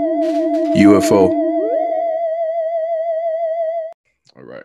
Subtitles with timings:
[0.00, 1.28] UFO.
[4.34, 4.64] All right.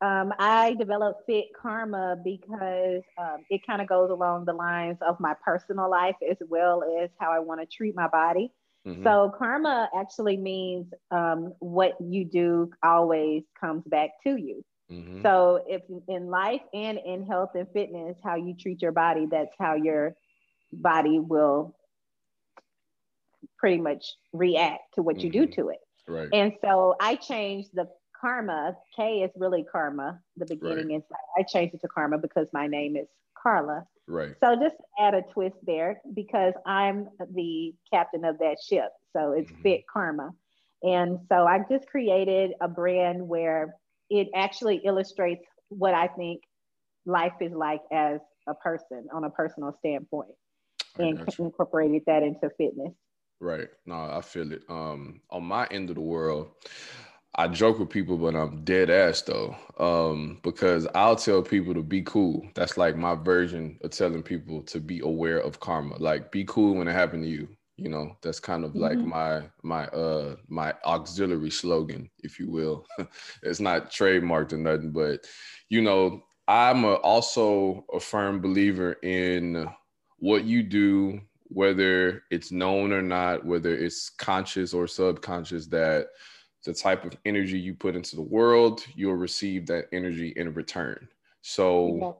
[0.00, 5.18] Um, I developed Fit Carma because um, it kind of goes along the lines of
[5.20, 8.52] my personal life as well as how I want to treat my body.
[8.86, 9.02] Mm-hmm.
[9.02, 14.64] So, karma actually means um, what you do always comes back to you.
[14.90, 15.22] Mm-hmm.
[15.22, 19.54] So, if in life and in health and fitness, how you treat your body, that's
[19.58, 20.14] how your
[20.72, 21.74] body will
[23.58, 25.26] pretty much react to what mm-hmm.
[25.26, 25.60] you do mm-hmm.
[25.62, 25.78] to it.
[26.08, 26.28] Right.
[26.32, 27.88] And so I changed the
[28.20, 28.76] karma.
[28.94, 30.88] K is really karma, the beginning.
[30.90, 31.02] Right.
[31.38, 33.08] I changed it to Carma because my name is
[33.40, 33.86] Carla.
[34.08, 34.34] Right.
[34.42, 38.90] So just add a twist there because I'm the captain of that ship.
[39.12, 39.62] So it's mm-hmm.
[39.62, 40.30] Fit Carma.
[40.82, 43.74] And so I just created a brand where
[44.10, 46.42] it actually illustrates what I think
[47.04, 50.30] life is like as a person on a personal standpoint
[50.98, 52.92] and incorporated that into fitness.
[53.40, 53.68] Right.
[53.84, 54.62] No, I feel it.
[54.68, 56.50] Um, on my end of the world,
[57.38, 59.54] I joke with people, but I'm dead ass though.
[59.78, 62.46] Um, because I'll tell people to be cool.
[62.54, 65.96] That's like my version of telling people to be aware of karma.
[65.98, 67.48] Like be cool when it happened to you.
[67.76, 68.80] You know, that's kind of mm-hmm.
[68.80, 72.86] like my my uh my auxiliary slogan, if you will.
[73.42, 75.26] it's not trademarked or nothing, but
[75.68, 79.68] you know, I'm a, also a firm believer in
[80.18, 86.08] what you do whether it's known or not, whether it's conscious or subconscious, that
[86.66, 91.08] the type of energy you put into the world, you'll receive that energy in return.
[91.42, 92.18] So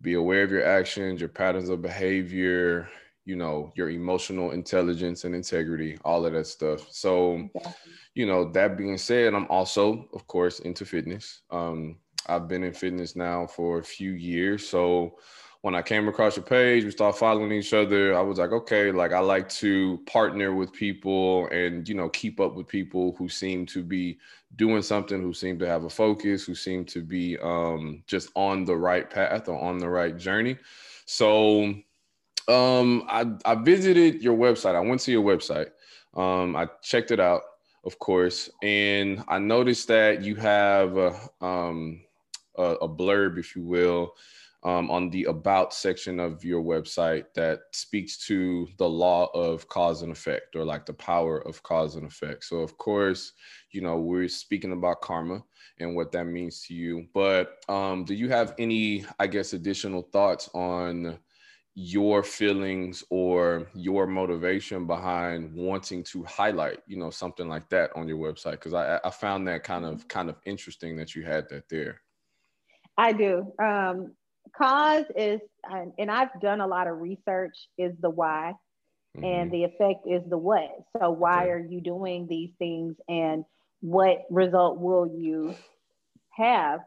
[0.00, 2.88] be aware of your actions, your patterns of behavior,
[3.24, 6.86] you know, your emotional intelligence and integrity, all of that stuff.
[6.90, 7.48] So,
[8.14, 11.42] you know, that being said, I'm also, of course, into fitness.
[11.50, 11.96] Um,
[12.28, 14.68] I've been in fitness now for a few years.
[14.68, 15.18] So,
[15.62, 18.16] when I came across your page, we started following each other.
[18.18, 22.40] I was like, okay, like I like to partner with people and you know keep
[22.40, 24.18] up with people who seem to be
[24.56, 28.64] doing something, who seem to have a focus, who seem to be um, just on
[28.64, 30.58] the right path or on the right journey.
[31.06, 31.74] So
[32.48, 34.74] um, I, I visited your website.
[34.74, 35.70] I went to your website.
[36.14, 37.42] Um, I checked it out,
[37.84, 42.02] of course, and I noticed that you have a, um,
[42.58, 44.14] a, a blurb, if you will
[44.64, 50.02] um, on the about section of your website that speaks to the law of cause
[50.02, 52.44] and effect or like the power of cause and effect.
[52.44, 53.32] So, of course,
[53.70, 55.42] you know, we're speaking about karma
[55.80, 57.06] and what that means to you.
[57.12, 61.18] But um, do you have any, I guess, additional thoughts on?
[61.74, 68.06] your feelings or your motivation behind wanting to highlight you know something like that on
[68.06, 71.48] your website because I, I found that kind of kind of interesting that you had
[71.48, 72.02] that there
[72.98, 74.12] i do um,
[74.56, 75.40] cause is,
[75.98, 78.52] and I've done a lot of research, is the why,
[79.16, 79.24] mm-hmm.
[79.24, 80.70] and the effect is the what.
[80.98, 81.50] So, why okay.
[81.50, 83.44] are you doing these things, and
[83.80, 85.54] what result will you
[86.30, 86.80] have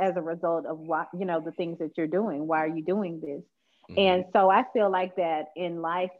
[0.00, 2.46] as a result of what, you know, the things that you're doing?
[2.46, 3.42] Why are you doing this?
[3.90, 3.98] Mm-hmm.
[3.98, 6.10] And so, I feel like that in life,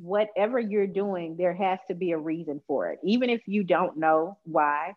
[0.00, 2.98] whatever you're doing, there has to be a reason for it.
[3.04, 4.94] Even if you don't know why,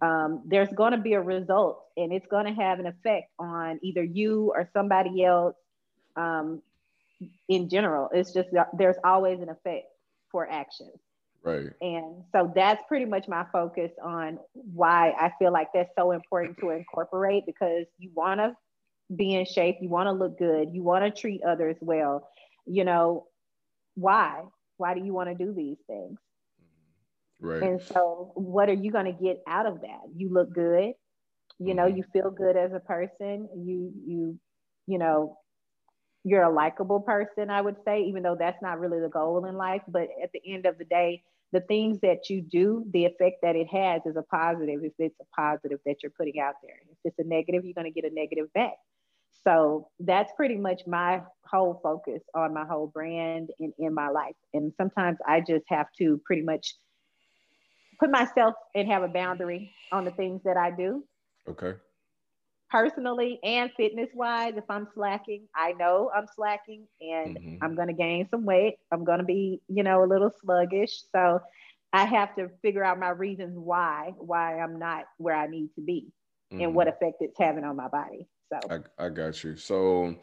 [0.00, 3.78] um, there's going to be a result and it's going to have an effect on
[3.82, 5.54] either you or somebody else
[6.16, 6.62] um,
[7.48, 8.10] in general.
[8.12, 9.86] It's just there's always an effect
[10.30, 10.90] for action.
[11.42, 11.70] Right.
[11.80, 16.58] And so that's pretty much my focus on why I feel like that's so important
[16.58, 18.56] to incorporate because you want to
[19.14, 22.28] be in shape, you want to look good, you want to treat others well.
[22.66, 23.26] You know,
[23.94, 24.42] why?
[24.78, 26.18] Why do you want to do these things?
[27.40, 27.62] Right.
[27.62, 30.00] And so, what are you going to get out of that?
[30.14, 30.92] You look good.
[31.58, 31.98] You know, mm-hmm.
[31.98, 33.48] you feel good as a person.
[33.54, 34.38] You you
[34.86, 35.38] you know,
[36.24, 37.50] you're a likable person.
[37.50, 39.82] I would say, even though that's not really the goal in life.
[39.88, 41.22] But at the end of the day,
[41.52, 45.14] the things that you do, the effect that it has is a positive if it's
[45.20, 46.76] a positive that you're putting out there.
[46.90, 48.74] If it's a negative, you're going to get a negative back.
[49.44, 51.20] So that's pretty much my
[51.50, 54.34] whole focus on my whole brand and in my life.
[54.54, 56.74] And sometimes I just have to pretty much
[57.98, 61.04] put myself and have a boundary on the things that I do.
[61.48, 61.74] Okay.
[62.70, 67.64] Personally and fitness wise, if I'm slacking, I know I'm slacking and mm-hmm.
[67.64, 68.76] I'm going to gain some weight.
[68.90, 71.02] I'm going to be, you know, a little sluggish.
[71.12, 71.40] So
[71.92, 75.82] I have to figure out my reasons why, why I'm not where I need to
[75.82, 76.12] be
[76.52, 76.62] mm-hmm.
[76.62, 78.26] and what effect it's having on my body.
[78.62, 79.56] So I, I got you.
[79.56, 80.14] So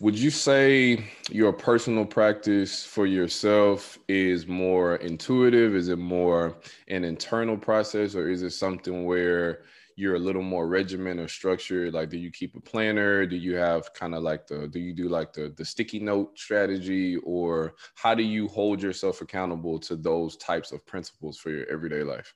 [0.00, 5.74] would you say your personal practice for yourself is more intuitive?
[5.74, 6.56] Is it more
[6.88, 9.64] an internal process, or is it something where
[9.96, 11.92] you're a little more regimented or structured?
[11.92, 13.26] Like, do you keep a planner?
[13.26, 16.38] Do you have kind of like the, do you do like the, the sticky note
[16.38, 17.16] strategy?
[17.16, 22.02] Or how do you hold yourself accountable to those types of principles for your everyday
[22.02, 22.34] life?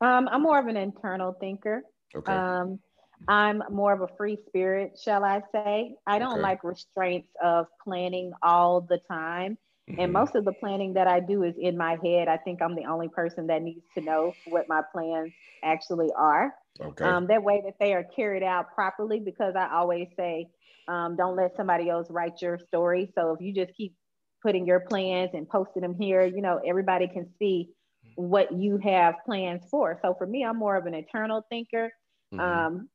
[0.00, 1.82] Um, I'm more of an internal thinker.
[2.16, 2.32] Okay.
[2.32, 2.80] Um,
[3.26, 5.96] I'm more of a free spirit, shall I say.
[6.06, 6.42] I don't okay.
[6.42, 9.58] like restraints of planning all the time.
[9.88, 10.00] Mm-hmm.
[10.00, 12.28] And most of the planning that I do is in my head.
[12.28, 15.32] I think I'm the only person that needs to know what my plans
[15.64, 16.54] actually are.
[16.80, 17.04] Okay.
[17.04, 20.48] Um, that way that they are carried out properly because I always say,
[20.86, 23.10] um, don't let somebody else write your story.
[23.14, 23.94] So if you just keep
[24.42, 27.70] putting your plans and posting them here, you know, everybody can see
[28.14, 29.98] what you have plans for.
[30.02, 31.90] So for me, I'm more of an internal thinker.
[32.32, 32.40] Mm-hmm.
[32.40, 32.88] Um,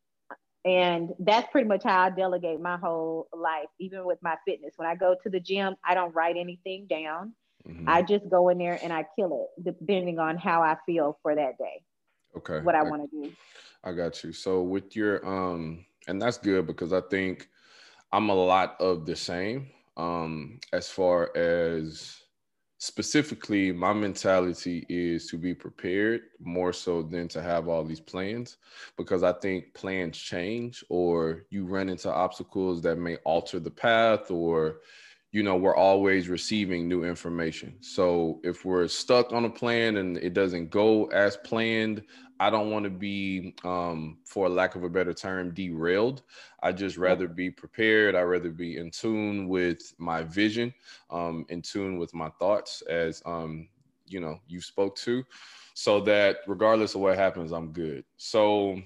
[0.66, 4.74] and that's pretty much how I delegate my whole life, even with my fitness.
[4.78, 7.34] When I go to the gym, I don't write anything down.
[7.68, 7.88] Mm-hmm.
[7.88, 11.36] I just go in there and I kill it, depending on how I feel for
[11.36, 11.82] that day.
[12.38, 12.62] Okay.
[12.62, 13.32] What I, I want to do.
[13.84, 14.34] I got you.
[14.34, 17.48] So with your um, and that's good because I think
[18.12, 22.23] I'm a lot of the same um as far as
[22.84, 28.58] specifically my mentality is to be prepared more so than to have all these plans
[28.98, 34.30] because i think plans change or you run into obstacles that may alter the path
[34.30, 34.82] or
[35.34, 37.76] you know we're always receiving new information.
[37.82, 42.04] So if we're stuck on a plan and it doesn't go as planned
[42.40, 46.24] i don't want to be um, for lack of a better term derailed.
[46.62, 48.16] I just rather be prepared.
[48.16, 50.74] I rather be in tune with my vision
[51.10, 53.68] um, in tune with my thoughts as um,
[54.08, 55.24] you know you spoke to
[55.74, 58.04] so that regardless of what happens i'm good.
[58.18, 58.80] So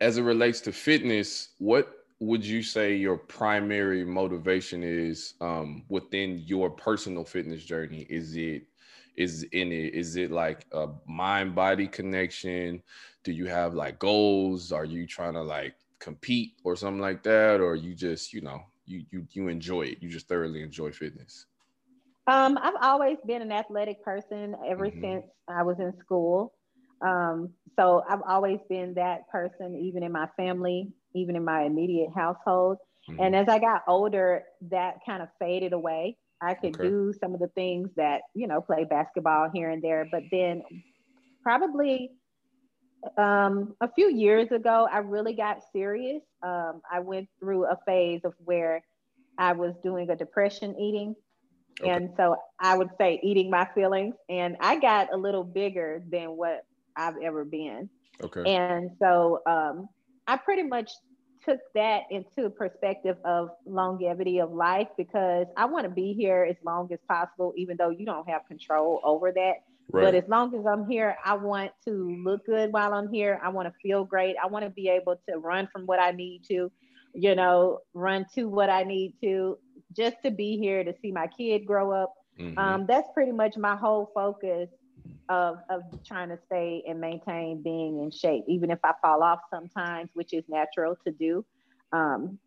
[0.00, 6.38] as it relates to fitness what would you say your primary motivation is um, within
[6.44, 8.06] your personal fitness journey?
[8.10, 8.64] Is it
[9.16, 9.94] is in it?
[9.94, 12.82] Is it like a mind body connection?
[13.24, 14.70] Do you have like goals?
[14.70, 18.60] Are you trying to like compete or something like that, or you just you know
[18.84, 19.98] you you you enjoy it?
[20.02, 21.46] You just thoroughly enjoy fitness.
[22.26, 25.00] Um, I've always been an athletic person ever mm-hmm.
[25.00, 26.52] since I was in school.
[27.00, 32.10] Um, so I've always been that person, even in my family even in my immediate
[32.14, 32.78] household.
[33.08, 33.22] Mm-hmm.
[33.22, 36.16] And as I got older, that kind of faded away.
[36.42, 36.88] I could okay.
[36.88, 40.06] do some of the things that, you know, play basketball here and there.
[40.10, 40.62] But then
[41.42, 42.12] probably
[43.18, 46.22] um, a few years ago, I really got serious.
[46.42, 48.82] Um, I went through a phase of where
[49.38, 51.14] I was doing a depression eating.
[51.80, 51.90] Okay.
[51.90, 54.14] And so I would say eating my feelings.
[54.28, 56.64] And I got a little bigger than what
[56.96, 57.88] I've ever been.
[58.22, 58.54] Okay.
[58.54, 59.88] And so um,
[60.30, 60.92] I pretty much
[61.44, 66.54] took that into perspective of longevity of life because I want to be here as
[66.64, 69.54] long as possible, even though you don't have control over that.
[69.92, 70.04] Right.
[70.04, 73.40] But as long as I'm here, I want to look good while I'm here.
[73.42, 74.36] I want to feel great.
[74.40, 76.70] I want to be able to run from what I need to,
[77.12, 79.58] you know, run to what I need to,
[79.96, 82.14] just to be here to see my kid grow up.
[82.38, 82.56] Mm-hmm.
[82.56, 84.68] Um, that's pretty much my whole focus
[85.28, 89.40] of, of trying to stay and maintain being in shape, even if I fall off
[89.52, 91.44] sometimes, which is natural to do.
[91.92, 92.38] Um,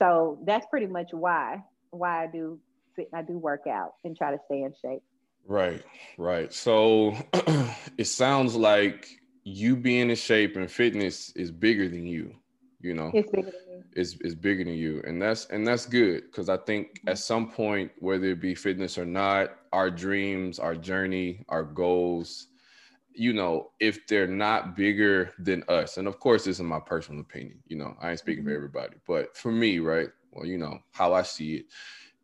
[0.00, 2.60] so that's pretty much why why I do
[3.14, 5.02] I do work out and try to stay in shape.
[5.46, 5.82] Right,
[6.18, 6.52] right.
[6.52, 7.16] So
[7.98, 9.08] it sounds like
[9.44, 12.34] you being in shape and fitness is bigger than you.
[12.80, 13.71] You know, it's bigger than you.
[13.92, 17.50] It's, it's bigger than you, and that's and that's good because I think at some
[17.50, 22.48] point, whether it be fitness or not, our dreams, our journey, our goals,
[23.14, 27.20] you know, if they're not bigger than us, and of course, this is my personal
[27.20, 28.56] opinion, you know, I ain't speaking for mm-hmm.
[28.56, 30.08] everybody, but for me, right?
[30.32, 31.66] Well, you know, how I see it,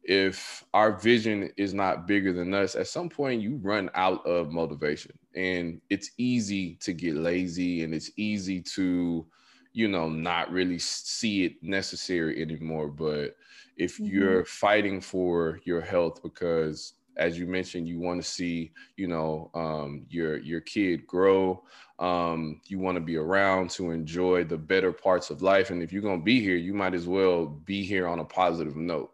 [0.08, 4.50] if our vision is not bigger than us, at some point you run out of
[4.50, 5.12] motivation.
[5.34, 9.26] And it's easy to get lazy and it's easy to,
[9.72, 12.88] you know, not really see it necessary anymore.
[12.88, 13.36] But
[13.76, 14.06] if mm-hmm.
[14.06, 19.50] you're fighting for your health because as you mentioned, you want to see, you know,
[19.54, 21.62] um, your your kid grow.
[21.98, 25.70] Um, you want to be around to enjoy the better parts of life.
[25.70, 28.76] And if you're gonna be here, you might as well be here on a positive
[28.76, 29.12] note.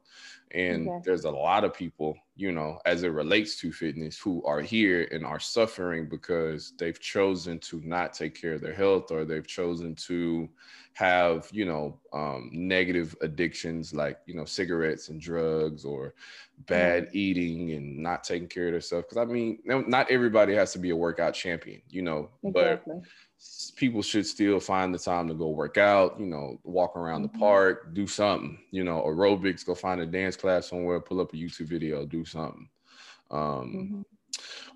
[0.55, 1.03] And okay.
[1.05, 5.09] there's a lot of people, you know, as it relates to fitness, who are here
[5.11, 9.47] and are suffering because they've chosen to not take care of their health or they've
[9.47, 10.49] chosen to
[10.95, 16.15] have, you know, um, negative addictions like, you know, cigarettes and drugs or
[16.67, 17.17] bad mm-hmm.
[17.19, 19.07] eating and not taking care of themselves.
[19.09, 22.95] Because I mean, not everybody has to be a workout champion, you know, exactly.
[22.97, 23.05] but
[23.77, 27.39] people should still find the time to go work out, you know, walk around mm-hmm.
[27.39, 31.33] the park, do something, you know, aerobics, go find a dance class somewhere, pull up
[31.33, 32.69] a YouTube video, do something.
[33.33, 34.01] Um, mm-hmm.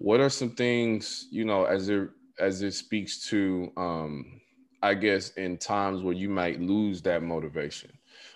[0.01, 2.11] What are some things, you know, as it
[2.41, 4.38] as it speaks to, um,
[4.83, 7.93] I guess, in times where you might lose that motivation,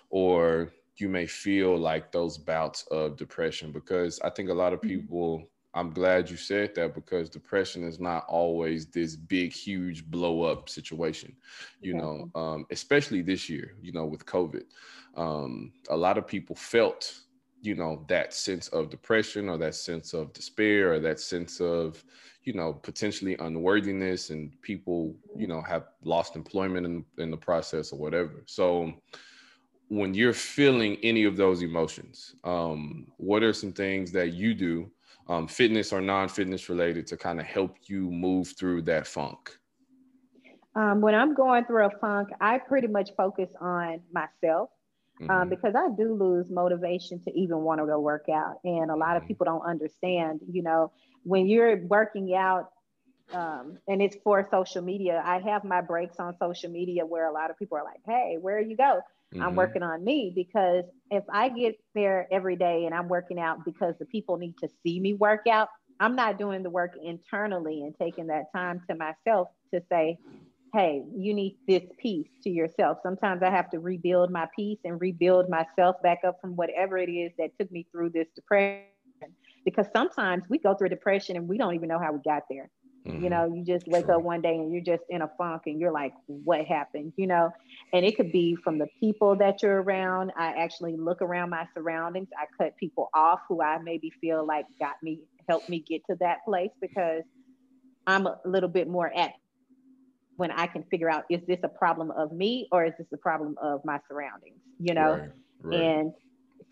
[0.09, 4.79] or you may feel like those bouts of depression, because I think a lot of
[4.79, 4.99] mm-hmm.
[4.99, 10.43] people I'm glad you said that because depression is not always this big, huge blow
[10.43, 11.35] up situation,
[11.81, 14.65] you know, um, especially this year, you know, with COVID.
[15.17, 17.11] Um, a lot of people felt,
[17.61, 22.03] you know, that sense of depression or that sense of despair or that sense of,
[22.43, 27.91] you know, potentially unworthiness and people, you know, have lost employment in, in the process
[27.91, 28.43] or whatever.
[28.45, 28.93] So,
[29.89, 34.89] when you're feeling any of those emotions, um, what are some things that you do
[35.27, 39.57] um, fitness or non-fitness related to kind of help you move through that funk?
[40.75, 44.69] Um, when I'm going through a funk, I pretty much focus on myself
[45.21, 45.49] um, mm-hmm.
[45.49, 48.55] because I do lose motivation to even want to go work out.
[48.63, 49.17] And a lot mm-hmm.
[49.17, 50.91] of people don't understand, you know,
[51.23, 52.69] when you're working out,
[53.33, 57.31] um, and it's for social media, I have my breaks on social media where a
[57.31, 59.01] lot of people are like, hey, where you go?
[59.33, 59.41] Mm-hmm.
[59.41, 63.65] I'm working on me because if I get there every day and I'm working out
[63.65, 67.83] because the people need to see me work out, I'm not doing the work internally
[67.83, 70.17] and taking that time to myself to say,
[70.73, 72.97] hey, you need this peace to yourself.
[73.03, 77.11] Sometimes I have to rebuild my peace and rebuild myself back up from whatever it
[77.11, 78.85] is that took me through this depression.
[79.65, 82.69] Because sometimes we go through depression and we don't even know how we got there.
[83.05, 83.23] Mm-hmm.
[83.23, 85.79] You know, you just wake up one day and you're just in a funk and
[85.79, 87.11] you're like, what happened?
[87.17, 87.49] You know,
[87.91, 90.31] and it could be from the people that you're around.
[90.37, 92.29] I actually look around my surroundings.
[92.37, 96.15] I cut people off who I maybe feel like got me, helped me get to
[96.21, 97.23] that place because
[98.07, 99.33] I'm a little bit more at
[100.37, 103.17] when I can figure out is this a problem of me or is this a
[103.17, 104.61] problem of my surroundings?
[104.79, 105.29] You know, right,
[105.61, 105.81] right.
[105.81, 106.13] and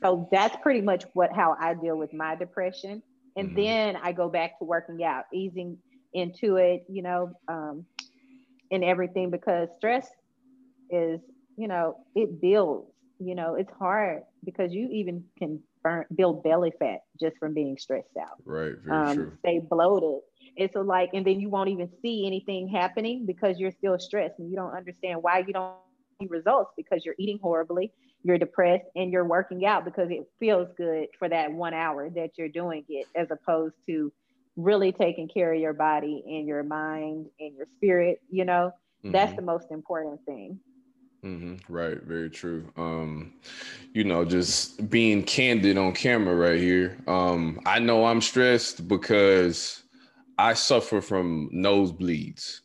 [0.01, 3.03] so that's pretty much what how I deal with my depression.
[3.35, 3.61] And mm-hmm.
[3.61, 5.77] then I go back to working out, easing
[6.13, 7.85] into it, you know, um,
[8.71, 10.07] and everything because stress
[10.89, 11.21] is,
[11.57, 16.71] you know, it builds, you know, it's hard because you even can burn, build belly
[16.79, 18.37] fat just from being stressed out.
[18.45, 18.73] Right.
[18.83, 19.31] Very um, true.
[19.39, 20.21] Stay bloated.
[20.57, 24.39] It's a like, and then you won't even see anything happening because you're still stressed
[24.39, 25.75] and you don't understand why you don't
[26.19, 27.93] see results because you're eating horribly,
[28.23, 32.31] you're depressed, and you're working out because it feels good for that one hour that
[32.37, 34.11] you're doing it, as opposed to
[34.55, 38.71] really taking care of your body and your mind and your spirit, you know,
[39.03, 39.11] mm-hmm.
[39.11, 40.59] that's the most important thing.
[41.23, 41.71] Mm-hmm.
[41.71, 42.71] Right, very true.
[42.77, 43.33] Um,
[43.93, 46.97] you know, just being candid on camera right here.
[47.07, 49.83] Um, I know I'm stressed because
[50.37, 52.61] I suffer from nosebleeds.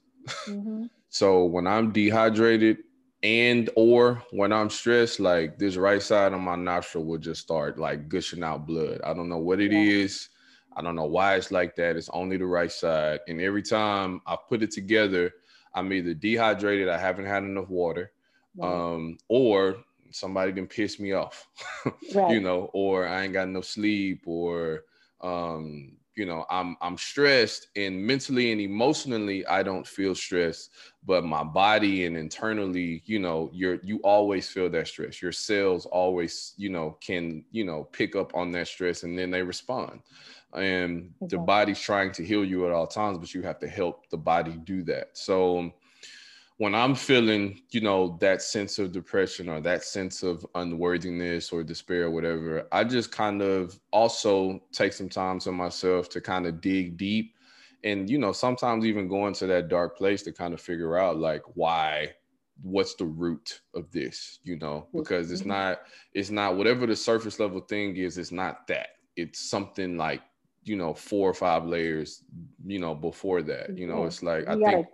[0.47, 0.85] Mm-hmm.
[1.11, 2.79] so when I'm dehydrated
[3.23, 7.79] and or when I'm stressed, like this right side of my nostril will just start
[7.79, 9.01] like gushing out blood.
[9.05, 9.81] I don't know what it yeah.
[9.81, 10.29] is.
[10.77, 11.97] I don't know why it's like that.
[11.97, 13.21] It's only the right side.
[13.29, 15.33] And every time I put it together,
[15.75, 18.13] I'm either dehydrated, I haven't had enough water,
[18.57, 18.69] right.
[18.69, 19.77] um, or
[20.11, 21.49] somebody can piss me off,
[22.15, 22.31] right.
[22.31, 24.85] you know, or I ain't got no sleep, or
[25.21, 30.71] um, you know, I'm I'm stressed and mentally and emotionally I don't feel stressed,
[31.05, 35.23] but my body and internally, you know, you're you always feel that stress.
[35.23, 39.31] Your cells always, you know, can, you know, pick up on that stress and then
[39.31, 40.01] they respond
[40.55, 41.29] and exactly.
[41.29, 44.17] the body's trying to heal you at all times but you have to help the
[44.17, 45.71] body do that so
[46.59, 51.63] when i'm feeling you know that sense of depression or that sense of unworthiness or
[51.63, 56.47] despair or whatever i just kind of also take some time to myself to kind
[56.47, 57.35] of dig deep
[57.85, 61.19] and you know sometimes even go into that dark place to kind of figure out
[61.19, 62.11] like why
[62.63, 64.87] what's the root of this you know?
[64.95, 65.51] Because it's mm-hmm.
[65.51, 65.81] not
[66.15, 68.89] it's not whatever the surface level thing is it's not that.
[69.15, 70.23] It's something like
[70.65, 72.25] you know four or five layers
[72.67, 74.05] you know before that you know?
[74.05, 74.87] it's like i think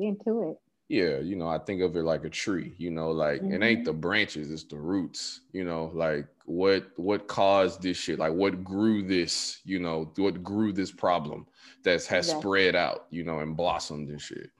[0.00, 0.56] into it
[0.92, 3.54] yeah, you know, I think of it like a tree, you know, like mm-hmm.
[3.54, 3.84] it ain't mm-hmm.
[3.84, 8.62] the branches, it's the roots, you know, like what what caused this shit, like what
[8.62, 11.46] grew this, you know, what grew this problem
[11.82, 12.38] that has yeah.
[12.38, 14.50] spread out, you know, and blossomed and shit.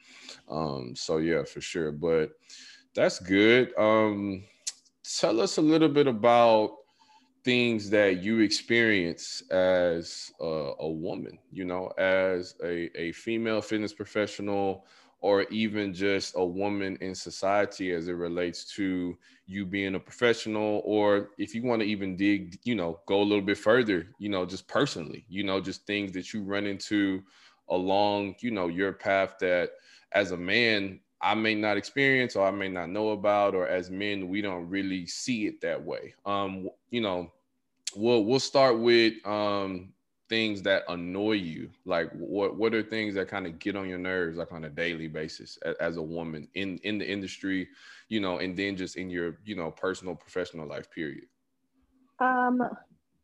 [0.51, 1.93] Um, so yeah, for sure.
[1.93, 2.31] But
[2.95, 3.77] that's good.
[3.77, 4.45] Um,
[5.05, 6.79] tell us a little bit about
[7.45, 13.93] things that you experience as a, a woman, you know, as a, a female fitness
[13.93, 14.87] professional
[15.23, 20.83] or even just a woman in society as it relates to you being a professional
[20.85, 24.29] or if you want to even dig you know go a little bit further you
[24.29, 27.23] know just personally you know just things that you run into
[27.71, 29.71] along you know your path that
[30.13, 33.91] as a man i may not experience or i may not know about or as
[33.91, 36.13] men we don't really see it that way.
[36.27, 37.33] Um you know
[37.95, 39.93] we'll we'll start with um
[40.33, 41.69] things that annoy you?
[41.85, 44.71] Like what what are things that kind of get on your nerves like on a
[44.71, 47.69] daily basis as, as, a woman in in the industry,
[48.09, 51.27] you know, and then just in your, you know, personal professional life period?
[52.19, 52.63] Um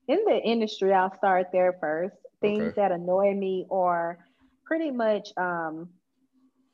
[0.07, 2.17] in the industry, I'll start there first.
[2.43, 2.73] Things okay.
[2.77, 4.19] that annoy me are
[4.67, 5.89] pretty much um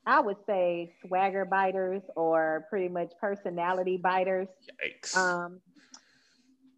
[0.05, 4.49] I would say swagger biters or pretty much personality biters.
[4.83, 5.15] Yikes.
[5.15, 5.61] Um,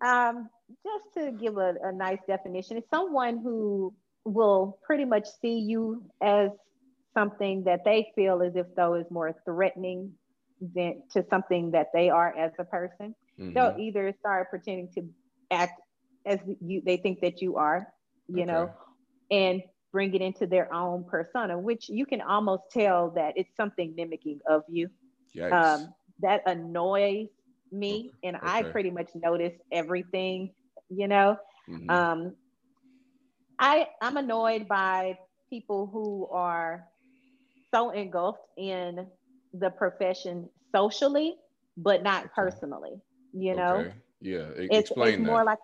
[0.01, 0.49] um,
[0.83, 3.93] just to give a, a nice definition, it's someone who
[4.25, 6.49] will pretty much see you as
[7.13, 10.11] something that they feel as if though is more threatening
[10.75, 13.15] than to something that they are as a person.
[13.39, 13.53] Mm-hmm.
[13.53, 15.03] They'll either start pretending to
[15.51, 15.79] act
[16.25, 17.87] as you they think that you are,
[18.27, 18.51] you okay.
[18.51, 18.71] know,
[19.31, 23.93] and bring it into their own persona, which you can almost tell that it's something
[23.95, 24.89] mimicking of you.
[25.51, 27.27] Um, that annoys
[27.71, 28.45] me, and okay.
[28.45, 30.51] I pretty much notice everything
[30.89, 31.37] you know
[31.69, 31.89] mm-hmm.
[31.89, 32.33] um
[33.59, 35.17] i i'm annoyed by
[35.49, 36.85] people who are
[37.73, 39.05] so engulfed in
[39.53, 41.35] the profession socially
[41.77, 42.31] but not okay.
[42.35, 43.01] personally
[43.33, 43.93] you know okay.
[44.21, 45.59] yeah it's, it's more like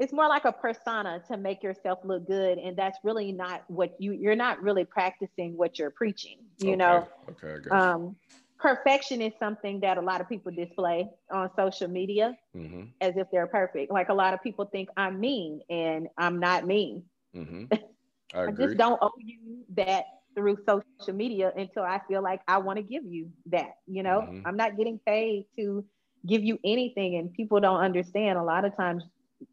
[0.00, 3.94] it's more like a persona to make yourself look good and that's really not what
[3.98, 6.76] you you're not really practicing what you're preaching you okay.
[6.76, 8.16] know okay um
[8.64, 12.84] perfection is something that a lot of people display on social media mm-hmm.
[13.02, 13.92] as if they're perfect.
[13.92, 17.02] Like a lot of people think I'm mean and I'm not mean.
[17.36, 17.64] Mm-hmm.
[18.34, 22.56] I, I just don't owe you that through social media until I feel like I
[22.56, 23.74] want to give you that.
[23.86, 24.46] You know, mm-hmm.
[24.46, 25.84] I'm not getting paid to
[26.26, 28.38] give you anything, and people don't understand.
[28.38, 29.04] A lot of times,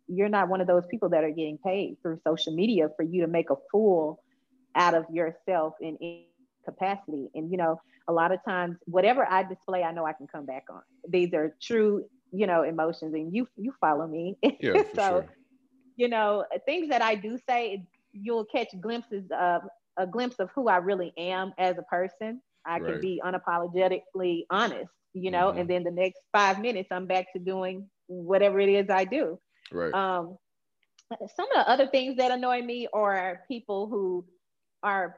[0.08, 3.21] you're not one of those people that are getting paid through social media for you
[3.21, 4.24] to make a fool
[4.74, 5.97] out of yourself in
[6.63, 7.30] capacity.
[7.36, 10.45] And you know, a lot of times whatever I display, I know I can come
[10.45, 10.82] back on.
[11.08, 14.38] These are true, you know, emotions and you you follow me.
[14.60, 15.26] Yeah, so sure.
[15.95, 19.63] you know, things that I do say, you'll catch glimpses of
[19.97, 22.41] a glimpse of who I really am as a person.
[22.65, 22.93] I right.
[22.93, 25.60] can be unapologetically honest, you know, mm-hmm.
[25.60, 29.39] and then the next five minutes I'm back to doing whatever it is I do.
[29.71, 29.93] Right.
[29.93, 30.38] Um,
[31.36, 34.26] some of the other things that annoy me are people who
[34.84, 35.17] are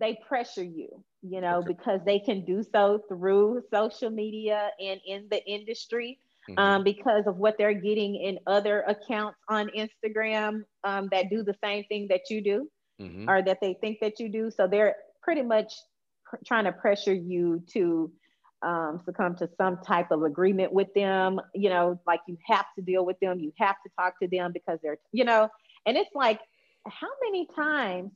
[0.00, 1.68] they pressure you you know, okay.
[1.68, 6.18] because they can do so through social media and in the industry.
[6.48, 6.58] Mm-hmm.
[6.58, 11.54] Um, because of what they're getting in other accounts on Instagram um, that do the
[11.62, 13.28] same thing that you do mm-hmm.
[13.28, 14.50] or that they think that you do.
[14.50, 15.70] So they're pretty much
[16.24, 18.10] pr- trying to pressure you to
[18.62, 21.38] um, succumb to some type of agreement with them.
[21.54, 24.52] You know, like you have to deal with them, you have to talk to them
[24.52, 25.46] because they're, you know,
[25.84, 26.40] and it's like,
[26.86, 28.12] how many times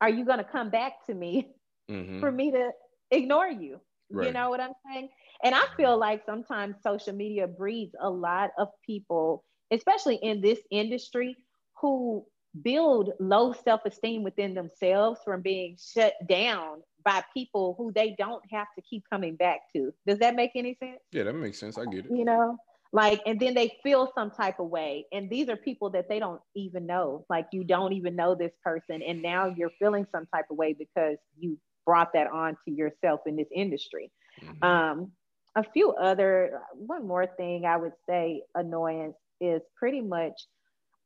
[0.00, 1.48] are you going to come back to me
[1.90, 2.20] mm-hmm.
[2.20, 2.70] for me to
[3.10, 3.80] ignore you.
[4.10, 4.28] Right.
[4.28, 5.08] You know what I'm saying?
[5.44, 10.58] And I feel like sometimes social media breeds a lot of people, especially in this
[10.70, 11.36] industry,
[11.80, 12.24] who
[12.62, 18.42] build low self esteem within themselves from being shut down by people who they don't
[18.50, 19.92] have to keep coming back to.
[20.06, 20.98] Does that make any sense?
[21.12, 21.78] Yeah, that makes sense.
[21.78, 22.10] I get it.
[22.10, 22.58] You know,
[22.92, 25.06] like, and then they feel some type of way.
[25.12, 27.24] And these are people that they don't even know.
[27.30, 29.00] Like, you don't even know this person.
[29.02, 33.20] And now you're feeling some type of way because you brought that on to yourself
[33.26, 34.10] in this industry.
[34.42, 34.64] Mm-hmm.
[34.64, 35.12] Um,
[35.56, 40.34] a few other, one more thing I would say annoyance is pretty much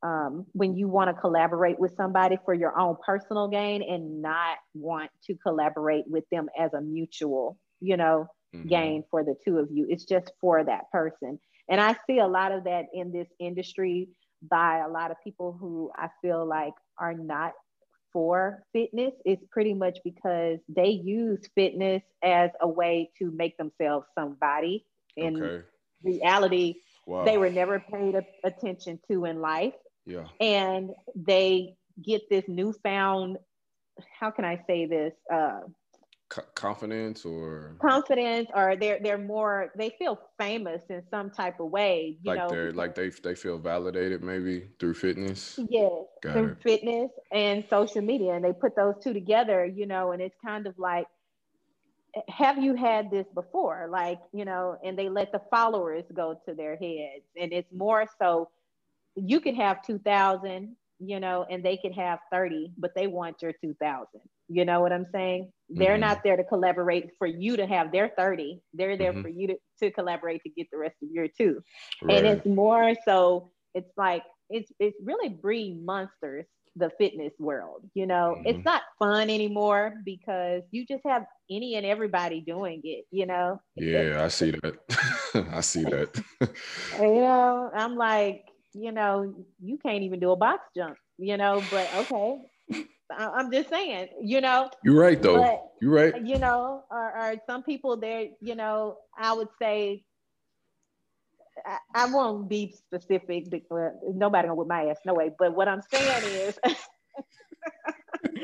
[0.03, 4.59] um, when you want to collaborate with somebody for your own personal gain and not
[4.75, 8.68] want to collaborate with them as a mutual, you know, mm-hmm.
[8.68, 9.87] gain for the two of you.
[9.88, 11.38] It's just for that person.
[11.68, 14.09] And I see a lot of that in this industry
[14.42, 17.53] by a lot of people who I feel like are not
[18.12, 24.07] for fitness is pretty much because they use fitness as a way to make themselves
[24.16, 24.87] somebody.
[25.16, 25.64] In okay.
[26.03, 26.74] reality,
[27.07, 27.24] wow.
[27.24, 29.74] they were never paid a- attention to in life.
[30.07, 30.27] Yeah.
[30.40, 33.38] And they get this newfound,
[34.20, 35.12] how can I say this?
[35.33, 35.61] Uh,
[36.55, 37.77] confidence or?
[37.81, 42.38] Confidence or they're they're more they feel famous in some type of way you like
[42.38, 42.49] know?
[42.49, 45.59] they're like they they feel validated maybe through fitness?
[45.59, 45.92] Yes
[46.23, 46.59] Got through it.
[46.62, 50.66] fitness and social media and they put those two together you know and it's kind
[50.66, 51.07] of like
[52.29, 53.88] have you had this before?
[53.90, 58.07] Like you know and they let the followers go to their heads and it's more
[58.20, 58.51] so
[59.16, 63.53] you could have 2000 you know and they could have 30 but they want your
[63.53, 64.07] 2000
[64.48, 65.78] you know what i'm saying mm-hmm.
[65.78, 69.22] they're not there to collaborate for you to have their 30 they're there mm-hmm.
[69.22, 71.62] for you to, to collaborate to get the rest of your two
[72.02, 72.18] right.
[72.18, 77.83] and it's more so it's like it's it's really breed monsters the fitness world.
[77.94, 78.46] You know, mm-hmm.
[78.46, 83.61] it's not fun anymore because you just have any and everybody doing it, you know?
[83.76, 85.48] Yeah, I see that.
[85.52, 86.22] I see that.
[87.00, 91.62] you know, I'm like, you know, you can't even do a box jump, you know,
[91.70, 92.38] but okay.
[93.18, 94.70] I'm just saying, you know.
[94.83, 95.42] You're right, though.
[95.42, 96.27] But, You're right.
[96.27, 100.05] You know, or, or some people there, you know, I would say
[101.64, 103.50] I, I won't be specific.
[103.50, 105.31] Because nobody gonna whip my ass, no way.
[105.38, 106.59] But what I'm saying is,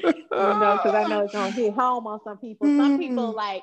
[0.02, 2.66] you know, because I know it's gonna hit home on some people.
[2.66, 3.37] Some people mm.
[3.37, 3.62] like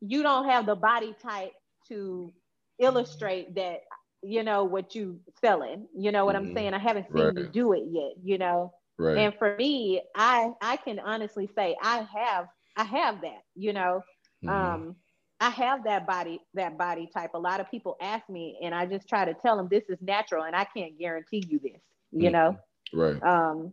[0.00, 1.52] you don't have the body type
[1.88, 2.32] to
[2.78, 3.80] illustrate that.
[4.22, 5.86] You know what you selling.
[5.94, 6.48] You know what mm-hmm.
[6.48, 6.74] I'm saying.
[6.74, 7.36] I haven't seen right.
[7.36, 8.12] you do it yet.
[8.22, 8.72] You know.
[8.98, 9.18] Right.
[9.18, 13.42] And for me, I I can honestly say I have I have that.
[13.54, 14.02] You know.
[14.44, 14.48] Mm-hmm.
[14.48, 14.96] Um
[15.40, 17.34] I have that body, that body type.
[17.34, 19.98] A lot of people ask me, and I just try to tell them this is
[20.00, 21.80] natural, and I can't guarantee you this.
[22.12, 22.56] You know,
[22.92, 23.20] right?
[23.22, 23.72] Um,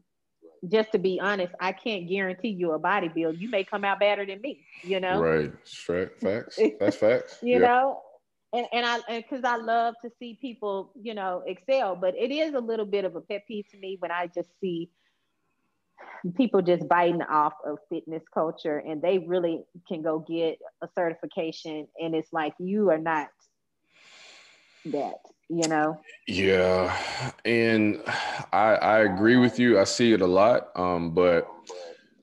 [0.68, 3.38] just to be honest, I can't guarantee you a body build.
[3.38, 4.66] You may come out better than me.
[4.84, 5.52] You know, right?
[6.20, 6.60] Facts.
[6.80, 7.38] That's facts.
[7.42, 8.02] you know,
[8.54, 12.32] and and I and because I love to see people, you know, excel, but it
[12.32, 14.90] is a little bit of a pet peeve to me when I just see
[16.36, 21.88] people just biting off of fitness culture and they really can go get a certification
[22.00, 23.30] and it's like you are not
[24.86, 25.16] that
[25.50, 26.00] you know?
[26.28, 26.96] Yeah
[27.44, 28.02] and
[28.54, 29.80] i i agree with you.
[29.80, 31.48] I see it a lot um but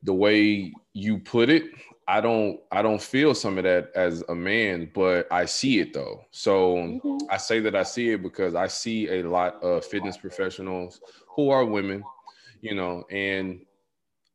[0.02, 1.64] the way you put it
[2.06, 5.92] i don't i don't feel some of that as a man but i see it
[5.92, 6.22] though.
[6.30, 7.18] So mm-hmm.
[7.30, 11.50] i say that i see it because i see a lot of fitness professionals who
[11.50, 12.02] are women
[12.60, 13.60] you know and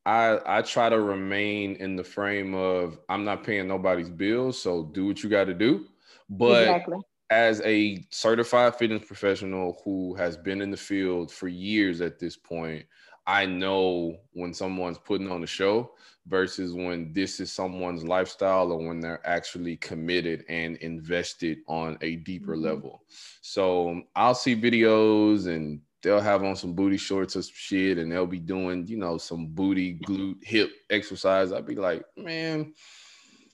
[0.06, 4.84] I I try to remain in the frame of I'm not paying nobody's bills, so
[4.94, 5.86] do what you got to do.
[6.30, 7.00] But exactly.
[7.30, 12.36] as a certified fitness professional who has been in the field for years at this
[12.36, 12.86] point,
[13.26, 15.92] I know when someone's putting on a show
[16.28, 22.18] versus when this is someone's lifestyle or when they're actually committed and invested on a
[22.18, 22.66] deeper mm-hmm.
[22.66, 23.04] level.
[23.42, 28.12] So I'll see videos and they'll have on some booty shorts or some shit and
[28.12, 31.52] they'll be doing, you know, some booty glute hip exercise.
[31.52, 32.74] I'd be like, man,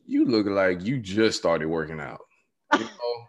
[0.06, 2.22] you look like you just started working out.
[2.74, 3.26] You know?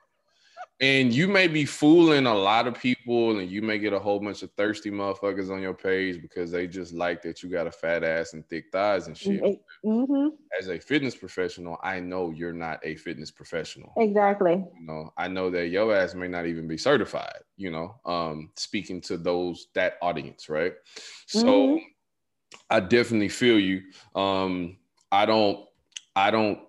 [0.81, 4.19] And you may be fooling a lot of people, and you may get a whole
[4.19, 7.71] bunch of thirsty motherfuckers on your page because they just like that you got a
[7.71, 9.43] fat ass and thick thighs and shit.
[9.85, 10.29] Mm-hmm.
[10.59, 13.93] As a fitness professional, I know you're not a fitness professional.
[13.99, 14.53] Exactly.
[14.53, 17.41] You know, I know that your ass may not even be certified.
[17.59, 20.73] You know, um, speaking to those that audience, right?
[21.27, 21.85] So, mm-hmm.
[22.71, 23.83] I definitely feel you.
[24.15, 24.79] Um,
[25.13, 25.67] I don't
[26.17, 26.61] I don't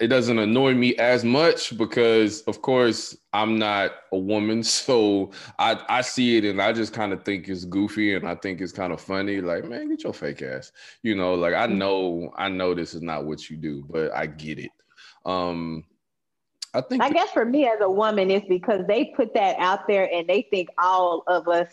[0.00, 5.80] it doesn't annoy me as much because of course I'm not a woman so I
[5.88, 8.72] I see it and I just kind of think it's goofy and I think it's
[8.72, 11.78] kind of funny like man get your fake ass you know like I mm-hmm.
[11.78, 14.70] know I know this is not what you do but I get it
[15.24, 15.84] um
[16.74, 19.86] I think I guess for me as a woman it's because they put that out
[19.86, 21.68] there and they think all of us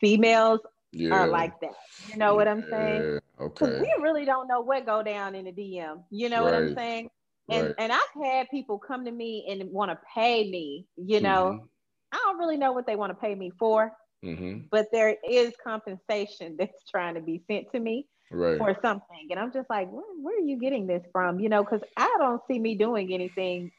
[0.00, 0.60] females
[0.94, 1.14] yeah.
[1.14, 1.74] are like that.
[2.08, 3.18] You know what I'm saying?
[3.40, 3.80] Okay.
[3.80, 6.02] We really don't know what go down in the DM.
[6.10, 6.52] You know right.
[6.52, 7.10] what I'm saying?
[7.50, 7.74] And right.
[7.78, 10.86] and I've had people come to me and want to pay me.
[10.96, 11.64] You know, mm-hmm.
[12.12, 13.92] I don't really know what they want to pay me for,
[14.24, 14.66] mm-hmm.
[14.70, 18.56] but there is compensation that's trying to be sent to me right.
[18.58, 21.38] for something, and I'm just like, where, where are you getting this from?
[21.40, 23.72] You know, because I don't see me doing anything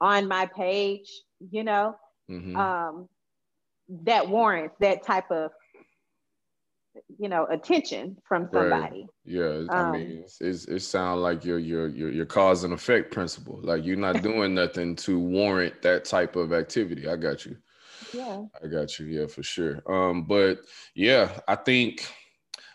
[0.00, 1.08] on my page.
[1.50, 1.96] You know,
[2.30, 2.56] mm-hmm.
[2.56, 3.08] um,
[4.04, 5.50] that warrants that type of
[7.18, 9.00] you know attention from somebody.
[9.00, 9.06] Right.
[9.24, 12.72] yeah i um, mean it's, it's, it sounds like your your your your cause and
[12.72, 13.60] effect principle.
[13.62, 17.08] Like you're not doing nothing to warrant that type of activity.
[17.08, 17.56] I got you.
[18.12, 18.44] Yeah.
[18.62, 19.06] I got you.
[19.06, 19.82] Yeah for sure.
[19.86, 20.60] Um but
[20.94, 22.06] yeah i think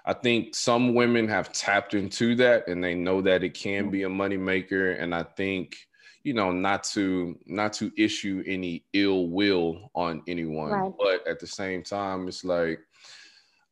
[0.06, 4.04] i think some women have tapped into that and they know that it can be
[4.04, 5.02] a moneymaker.
[5.02, 5.76] And i think
[6.24, 10.94] you know not to not to issue any ill will on anyone right.
[10.98, 12.80] but at the same time it's like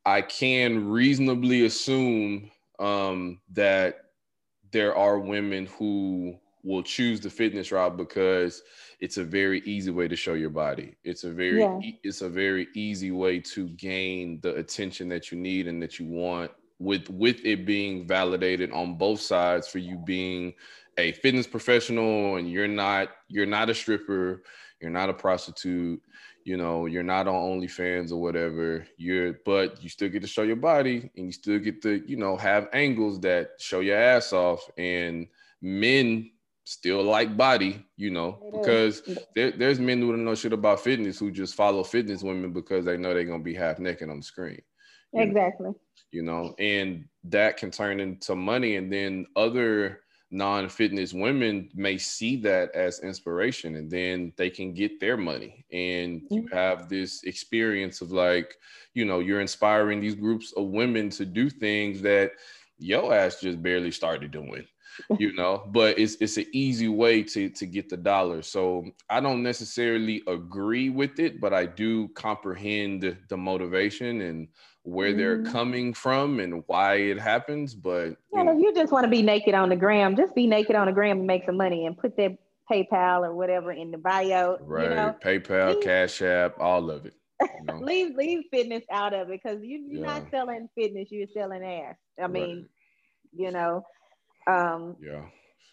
[0.06, 3.98] I can reasonably assume um, that
[4.72, 8.62] there are women who will choose the fitness route because
[9.00, 10.96] it's a very easy way to show your body.
[11.04, 11.80] It's a very yeah.
[12.04, 16.06] it's a very easy way to gain the attention that you need and that you
[16.06, 20.54] want with with it being validated on both sides for you being
[20.98, 24.44] a fitness professional and you're not you're not a stripper,
[24.80, 26.02] you're not a prostitute,
[26.44, 28.86] you know, you're not on OnlyFans or whatever.
[28.98, 32.18] You're but you still get to show your body and you still get to, you
[32.18, 35.28] know, have angles that show your ass off and
[35.62, 36.32] men
[36.64, 39.02] still like body, you know, because
[39.36, 42.86] there, there's men who don't know shit about fitness who just follow fitness women because
[42.86, 44.62] they know they're gonna be half naked on the screen.
[45.14, 45.68] Exactly.
[45.68, 45.80] Know?
[46.12, 50.01] You know, and that can turn into money, and then other
[50.32, 55.66] non-fitness women may see that as inspiration and then they can get their money.
[55.72, 56.56] And you mm-hmm.
[56.56, 58.56] have this experience of like
[58.94, 62.32] you know you're inspiring these groups of women to do things that
[62.80, 64.66] your ass just barely started doing
[65.20, 65.64] you know?
[65.72, 68.42] But it's it's an easy way to to get the dollar.
[68.42, 74.48] So i don't necessarily agree with it but i do comprehend the motivation and
[74.84, 75.18] where mm-hmm.
[75.18, 77.76] they're coming from and why it happens.
[77.76, 78.58] But you, yeah, know.
[78.58, 81.20] you just want to be naked on the gram, just be naked on the gram
[81.20, 82.38] and make some money and put that
[82.72, 84.58] PayPal or whatever in the bio.
[84.62, 84.90] Right.
[84.90, 85.16] You know?
[85.24, 87.14] PayPal, leave, Cash App, all of it.
[87.42, 87.78] You know?
[87.82, 90.20] leave leave fitness out of it because you, you're yeah.
[90.20, 91.96] not selling fitness, you're selling ass.
[92.22, 92.66] I mean, right.
[93.34, 93.84] you know.
[94.48, 95.26] Um, yeah,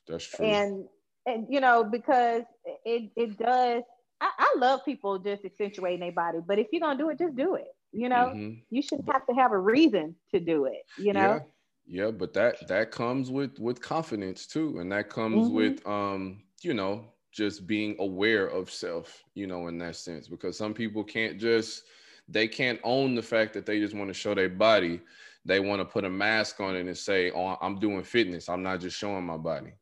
[0.06, 0.44] that's true.
[0.44, 0.84] And
[1.26, 2.42] and you know, because
[2.84, 3.82] it it does
[4.20, 7.36] I, I love people just accentuating their body, but if you're gonna do it, just
[7.36, 7.68] do it.
[7.98, 8.60] You know, mm-hmm.
[8.70, 10.82] you shouldn't have to have a reason to do it.
[10.96, 11.40] You know.
[11.86, 12.04] Yeah.
[12.04, 15.54] yeah, but that that comes with with confidence too, and that comes mm-hmm.
[15.54, 19.24] with um, you know, just being aware of self.
[19.34, 21.82] You know, in that sense, because some people can't just
[22.28, 25.00] they can't own the fact that they just want to show their body.
[25.44, 28.48] They want to put a mask on it and say, "Oh, I'm doing fitness.
[28.48, 29.72] I'm not just showing my body."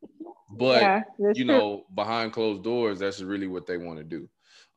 [0.52, 1.02] But yeah,
[1.34, 1.84] you know, true.
[1.94, 4.26] behind closed doors, that's really what they want to do.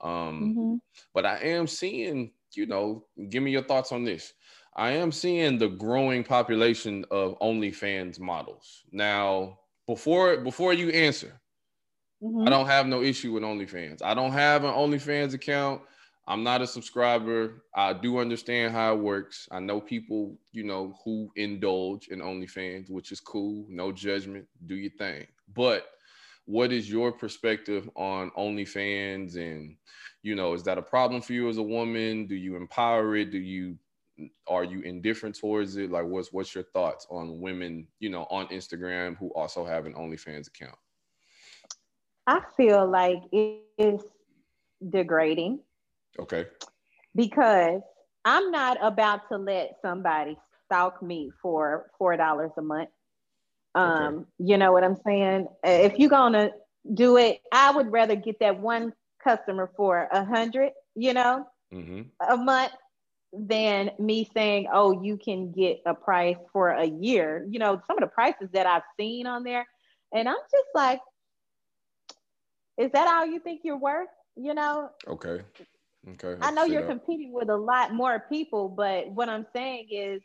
[0.02, 0.75] Um, mm-hmm.
[1.13, 4.33] But I am seeing you know, give me your thoughts on this.
[4.75, 8.83] I am seeing the growing population of OnlyFans models.
[8.91, 11.39] Now, before before you answer,
[12.23, 12.47] mm-hmm.
[12.47, 14.01] I don't have no issue with OnlyFans.
[14.03, 15.81] I don't have an OnlyFans account.
[16.27, 17.63] I'm not a subscriber.
[17.75, 19.47] I do understand how it works.
[19.51, 23.65] I know people, you know, who indulge in OnlyFans, which is cool.
[23.67, 24.45] No judgment.
[24.67, 25.25] Do your thing.
[25.55, 25.88] But
[26.45, 29.75] what is your perspective on OnlyFans and
[30.21, 32.25] you know is that a problem for you as a woman?
[32.25, 33.32] Do you empower it?
[33.32, 33.77] Do you
[34.47, 35.91] are you indifferent towards it?
[35.91, 39.93] Like what's what's your thoughts on women you know on instagram who also have an
[39.93, 40.77] onlyfans account?
[42.27, 44.01] I feel like it is
[44.88, 45.60] degrading.
[46.19, 46.47] Okay.
[47.15, 47.82] Because
[48.25, 52.89] i'm not about to let somebody stalk me for four dollars a month.
[53.75, 54.25] Um okay.
[54.39, 55.47] you know what i'm saying?
[55.63, 56.51] If you're gonna
[56.93, 62.01] do it i would rather get that one customer for a hundred, you know, mm-hmm.
[62.32, 62.73] a month
[63.32, 67.45] than me saying, oh, you can get a price for a year.
[67.49, 69.67] You know, some of the prices that I've seen on there.
[70.13, 70.99] And I'm just like,
[72.77, 74.08] is that all you think you're worth?
[74.36, 74.89] You know?
[75.08, 75.41] Okay.
[76.12, 76.36] Okay.
[76.41, 80.21] I know you're competing with a lot more people, but what I'm saying is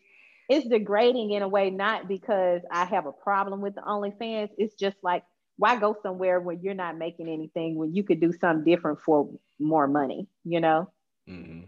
[0.49, 4.51] it's degrading in a way, not because I have a problem with the OnlyFans.
[4.57, 5.25] It's just like
[5.57, 9.29] why go somewhere where you're not making anything when you could do something different for
[9.59, 10.91] more money, you know?
[11.29, 11.63] Mm-hmm.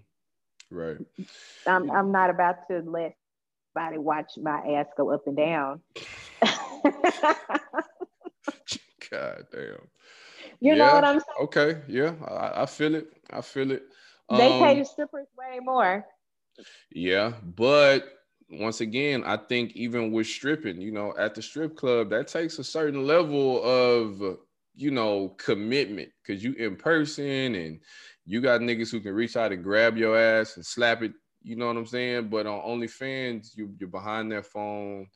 [0.71, 0.97] Right.
[1.67, 3.17] I'm, I'm not about to let
[3.73, 5.81] somebody watch my ass go up and down.
[9.11, 9.89] God damn.
[10.61, 10.75] You yeah.
[10.75, 11.25] know what I'm saying?
[11.43, 11.81] Okay.
[11.87, 12.15] Yeah.
[12.27, 13.09] I, I feel it.
[13.31, 13.85] I feel it.
[14.31, 16.05] They um, pay the strippers way more.
[16.91, 17.33] Yeah.
[17.45, 18.16] But
[18.49, 22.59] once again, I think even with stripping, you know, at the strip club, that takes
[22.59, 24.39] a certain level of,
[24.75, 27.81] you know, commitment because you in person and
[28.25, 31.13] you got niggas who can reach out and grab your ass and slap it.
[31.43, 32.29] You know what I'm saying?
[32.29, 35.07] But on OnlyFans, you, you're behind that phone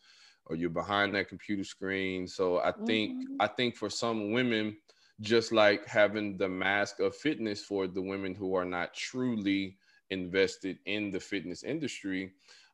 [0.46, 2.26] or you're behind that computer screen.
[2.26, 3.36] So I think mm-hmm.
[3.38, 4.76] I think for some women,
[5.20, 9.76] just like having the mask of fitness for the women who are not truly
[10.10, 12.32] invested in the fitness industry,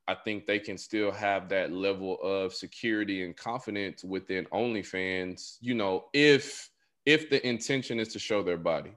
[0.08, 5.74] I think they can still have that level of security and confidence within OnlyFans, you
[5.74, 6.70] know, if
[7.04, 8.92] if the intention is to show their body.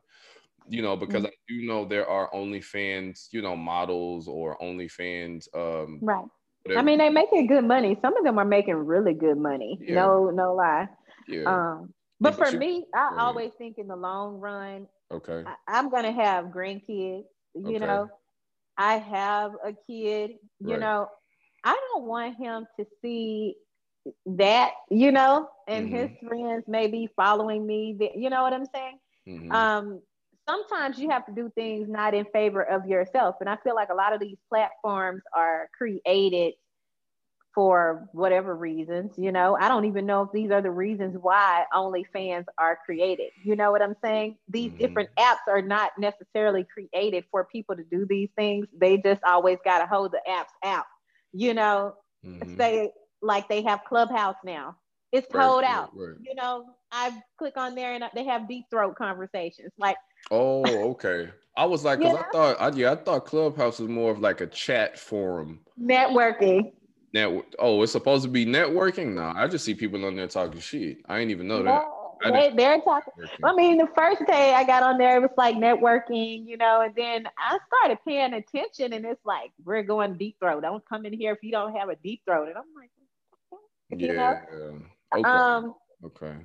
[0.72, 1.34] You know, because mm-hmm.
[1.34, 6.26] I do know there are OnlyFans, you know, models or OnlyFans um right.
[6.63, 6.80] Whatever.
[6.80, 7.98] I mean, they making good money.
[8.02, 9.80] Some of them are making really good money.
[9.82, 9.95] Yeah.
[9.95, 10.89] No, no lie.
[11.28, 11.43] Yeah.
[11.45, 15.89] Um, but for you, me, I always think in the long run, okay, I, am
[15.89, 17.24] gonna have grandkids.
[17.56, 17.80] You okay.
[17.80, 18.10] know,
[18.80, 20.80] I have a kid, you right.
[20.80, 21.10] know,
[21.65, 23.56] I don't want him to see
[24.26, 25.96] that, you know, and mm-hmm.
[25.96, 27.98] his friends may be following me.
[28.15, 29.00] You know what I'm saying?
[29.28, 29.52] Mm-hmm.
[29.52, 30.02] Um,
[30.48, 33.36] sometimes you have to do things not in favor of yourself.
[33.42, 36.54] And I feel like a lot of these platforms are created
[37.53, 39.57] for whatever reasons, you know.
[39.59, 43.31] I don't even know if these are the reasons why OnlyFans are created.
[43.43, 44.38] You know what I'm saying?
[44.47, 44.79] These mm-hmm.
[44.79, 48.67] different apps are not necessarily created for people to do these things.
[48.79, 50.85] They just always got to hold the apps out,
[51.33, 51.95] you know.
[52.25, 52.57] Mm-hmm.
[52.57, 54.75] Say like they have Clubhouse now.
[55.12, 55.89] It's told right, out.
[55.95, 56.17] Right, right.
[56.21, 59.71] You know, I click on there and they have deep throat conversations.
[59.77, 59.97] Like,
[60.29, 61.29] oh, okay.
[61.57, 64.41] I was like, because I thought, I, yeah, I thought Clubhouse was more of like
[64.41, 66.71] a chat forum, networking.
[67.13, 67.45] Net.
[67.58, 69.13] Oh, it's supposed to be networking.
[69.15, 71.00] No, I just see people on there talking shit.
[71.08, 71.84] I didn't even know that.
[72.24, 73.13] They, they're talking.
[73.43, 76.82] I mean, the first day I got on there, it was like networking, you know,
[76.82, 80.62] and then I started paying attention, and it's like we're going deep throat.
[80.62, 82.50] Don't come in here if you don't have a deep throat.
[82.50, 82.89] And I'm like,
[84.02, 84.41] you yeah.
[84.52, 84.82] Know?
[85.15, 85.30] Okay.
[85.30, 86.36] Um, okay.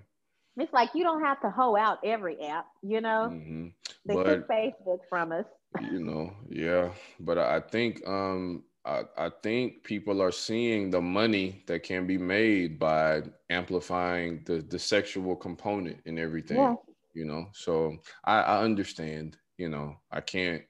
[0.57, 3.29] It's like you don't have to hoe out every app, you know.
[3.33, 3.67] Mm-hmm.
[4.07, 5.47] They but, took Facebook from us.
[5.91, 11.65] you know, yeah, but I think um I, I think people are seeing the money
[11.67, 16.59] that can be made by amplifying the the sexual component in everything.
[16.59, 16.75] Yeah.
[17.15, 19.37] You know, so I, I understand.
[19.57, 20.63] You know, I can't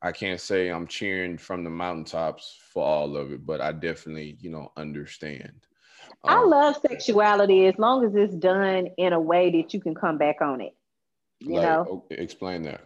[0.00, 4.36] I can't say I'm cheering from the mountaintops for all of it, but I definitely
[4.40, 5.66] you know understand.
[6.24, 9.94] I um, love sexuality as long as it's done in a way that you can
[9.94, 10.74] come back on it.
[11.38, 12.80] You like, know, okay, explain that.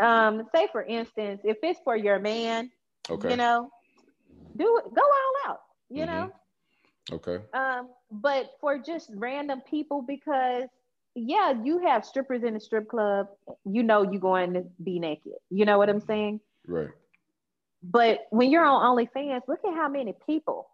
[0.00, 2.70] Um, say for instance, if it's for your man,
[3.10, 3.70] okay, you know,
[4.58, 6.12] do it, go all out, you mm-hmm.
[6.12, 6.32] know.
[7.10, 7.38] Okay.
[7.54, 10.64] Um, but for just random people, because
[11.14, 13.28] yeah, you have strippers in a strip club,
[13.64, 15.32] you know you're going to be naked.
[15.50, 16.40] You know what I'm saying?
[16.66, 16.90] Right.
[17.82, 20.68] But when you're on OnlyFans, look at how many people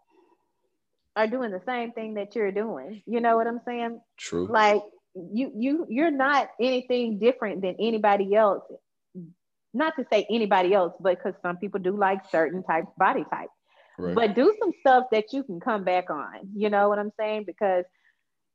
[1.17, 3.03] are doing the same thing that you're doing.
[3.07, 4.01] You know what I'm saying?
[4.17, 4.47] True.
[4.47, 4.83] Like
[5.15, 8.65] you you you're not anything different than anybody else.
[9.73, 13.49] Not to say anybody else, but because some people do like certain types body type.
[13.99, 14.15] Right.
[14.15, 16.51] But do some stuff that you can come back on.
[16.55, 17.45] You know what I'm saying?
[17.47, 17.85] Because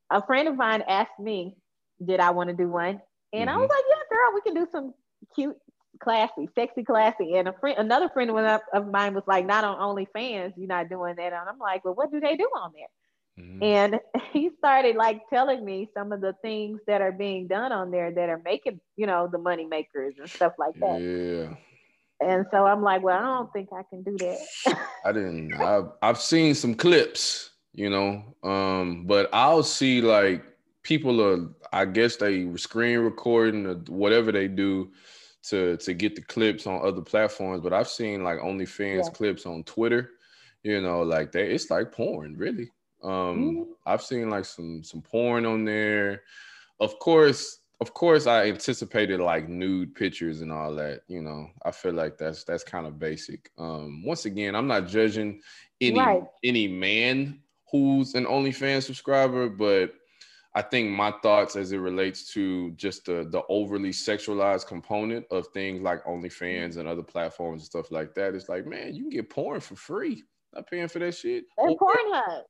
[0.09, 1.55] a friend of mine asked me,
[2.05, 3.01] did I want to do one?
[3.31, 3.57] And mm-hmm.
[3.57, 4.93] I was like, yeah, girl, we can do some
[5.35, 5.55] cute
[6.01, 7.35] classy, sexy, classy.
[7.35, 11.15] And a friend, another friend of mine was like, not on OnlyFans, you're not doing
[11.17, 11.33] that.
[11.33, 13.45] And I'm like, well, what do they do on there?
[13.45, 13.63] Mm-hmm.
[13.63, 13.99] And
[14.33, 18.11] he started like telling me some of the things that are being done on there
[18.11, 21.01] that are making, you know, the money makers and stuff like that.
[21.01, 21.55] Yeah.
[22.21, 24.79] And so I'm like, well, I don't think I can do that.
[25.05, 25.53] I didn't.
[25.53, 30.43] I've I've seen some clips, you know, um, but I'll see like
[30.83, 31.49] people are.
[31.71, 34.91] I guess they screen recording or whatever they do
[35.43, 39.11] to to get the clips on other platforms, but I've seen like OnlyFans yeah.
[39.11, 40.11] clips on Twitter.
[40.63, 42.69] You know, like they it's like porn, really.
[43.01, 43.63] Um, mm-hmm.
[43.85, 46.23] I've seen like some some porn on there.
[46.81, 51.01] Of course, of course, I anticipated like nude pictures and all that.
[51.07, 53.51] You know, I feel like that's that's kind of basic.
[53.57, 55.41] Um, once again, I'm not judging
[55.79, 56.23] any right.
[56.43, 57.39] any man
[57.71, 59.93] who's an OnlyFans subscriber, but
[60.55, 65.47] I think my thoughts as it relates to just the the overly sexualized component of
[65.47, 68.35] things like OnlyFans and other platforms and stuff like that.
[68.35, 70.23] It's like, man, you can get porn for free.
[70.53, 71.45] Not paying for that shit.
[71.57, 72.41] And Pornhub.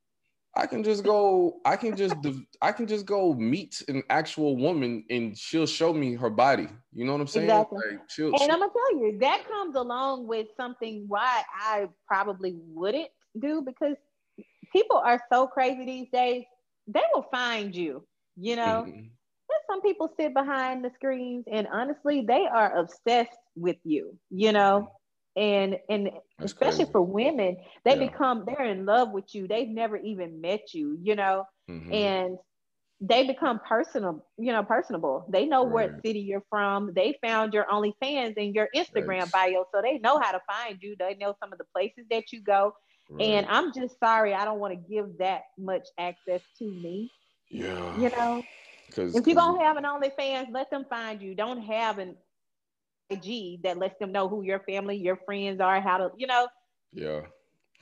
[0.56, 1.60] I can just go.
[1.64, 2.16] I can just.
[2.62, 6.68] I can just go meet an actual woman, and she'll show me her body.
[6.94, 7.46] You know what I'm saying?
[7.46, 7.80] Exactly.
[7.92, 11.88] Like, she'll, and she'll, I'm gonna tell you that comes along with something why I
[12.08, 13.10] probably wouldn't
[13.40, 13.96] do because
[14.74, 16.44] people are so crazy these days
[16.88, 18.86] they will find you, you know.
[18.88, 19.08] Mm-hmm.
[19.70, 24.92] Some people sit behind the screens and honestly, they are obsessed with you, you know.
[25.36, 26.92] And and That's especially crazy.
[26.92, 28.10] for women, they yeah.
[28.10, 29.48] become they're in love with you.
[29.48, 31.46] They've never even met you, you know.
[31.70, 31.94] Mm-hmm.
[31.94, 32.38] And
[33.02, 35.26] they become personal, you know, personable.
[35.30, 35.92] They know right.
[35.92, 36.92] what city you're from.
[36.94, 39.32] They found your OnlyFans and your Instagram right.
[39.32, 40.96] bio, so they know how to find you.
[41.00, 42.74] They know some of the places that you go.
[43.10, 43.26] Right.
[43.26, 47.10] And I'm just sorry, I don't want to give that much access to me.
[47.50, 47.98] Yeah.
[47.98, 48.44] You know,
[48.88, 51.36] because if you don't have an OnlyFans, let them find you.
[51.36, 52.16] Don't have an
[53.10, 56.48] IG that lets them know who your family, your friends are, how to, you know.
[56.92, 57.22] Yeah.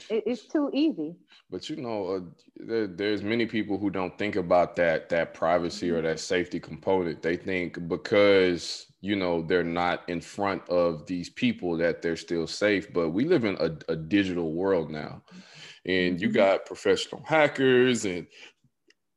[0.10, 1.16] It, it's too easy.
[1.50, 2.20] But you know, uh,
[2.58, 6.08] there, there's many people who don't think about that that privacy or mm-hmm.
[6.08, 7.22] that safety component.
[7.22, 12.48] They think because you know they're not in front of these people that they're still
[12.48, 15.22] safe but we live in a, a digital world now
[15.86, 16.38] and you mm-hmm.
[16.38, 18.28] got professional hackers and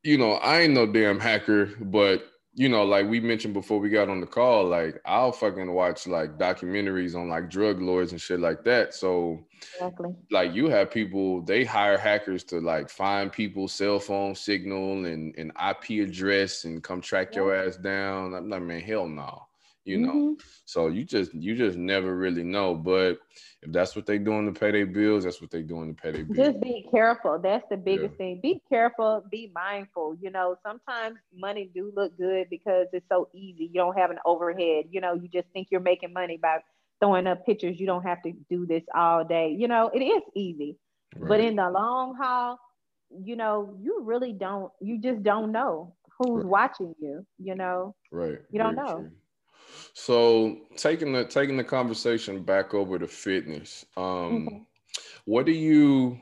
[0.03, 2.25] you know i ain't no damn hacker but
[2.55, 6.07] you know, like we mentioned before we got on the call, like I'll fucking watch
[6.07, 8.93] like documentaries on like drug lords and shit like that.
[8.93, 9.45] So
[9.75, 10.15] exactly.
[10.31, 15.35] like you have people, they hire hackers to like find people's cell phone signal and,
[15.39, 17.41] and IP address and come track yeah.
[17.41, 18.35] your ass down.
[18.35, 19.47] I'm like, man, hell no
[19.85, 20.13] you know.
[20.13, 20.35] Mm-hmm.
[20.65, 22.75] So you just you just never really know.
[22.75, 23.19] But
[23.63, 26.11] if that's what they're doing to pay their bills, that's what they're doing to pay
[26.13, 26.49] their bills.
[26.53, 27.39] Just be careful.
[27.39, 28.19] That's the biggest yeah.
[28.19, 28.41] thing.
[28.43, 30.17] Be careful, be mindful.
[30.21, 33.65] You know, sometimes money do look good because it's so easy.
[33.65, 34.87] You don't have an overhead.
[34.91, 36.59] You know, you just think you're making money by
[37.01, 37.81] throwing up pictures.
[37.81, 39.55] You don't have to do this all day.
[39.59, 40.77] You know, it is easy.
[41.17, 41.29] Right.
[41.29, 42.59] But in the long haul,
[43.11, 46.51] you know, you really don't, you just don't know who's right.
[46.51, 47.95] watching you, you know.
[48.13, 48.39] Right.
[48.51, 48.97] You don't Very know.
[48.99, 49.11] True.
[49.95, 54.57] So taking the taking the conversation back over to fitness, um, mm-hmm.
[55.25, 56.19] what do you?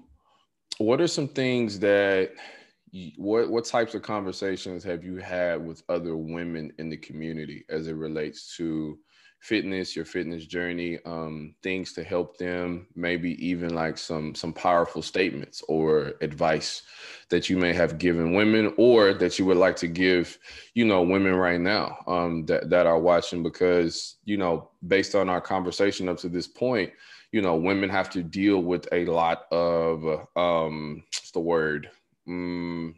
[0.79, 2.33] What are some things that?
[2.91, 7.67] You, what what types of conversations have you had with other women in the community
[7.69, 8.99] as it relates to
[9.41, 15.03] fitness, your fitness journey, um, things to help them, maybe even like some some powerful
[15.03, 16.83] statements or advice
[17.29, 20.39] that you may have given women or that you would like to give,
[20.75, 25.29] you know, women right now um, that that are watching because you know, based on
[25.29, 26.93] our conversation up to this point,
[27.33, 31.91] you know, women have to deal with a lot of um, what's the word?
[32.29, 32.95] Mm,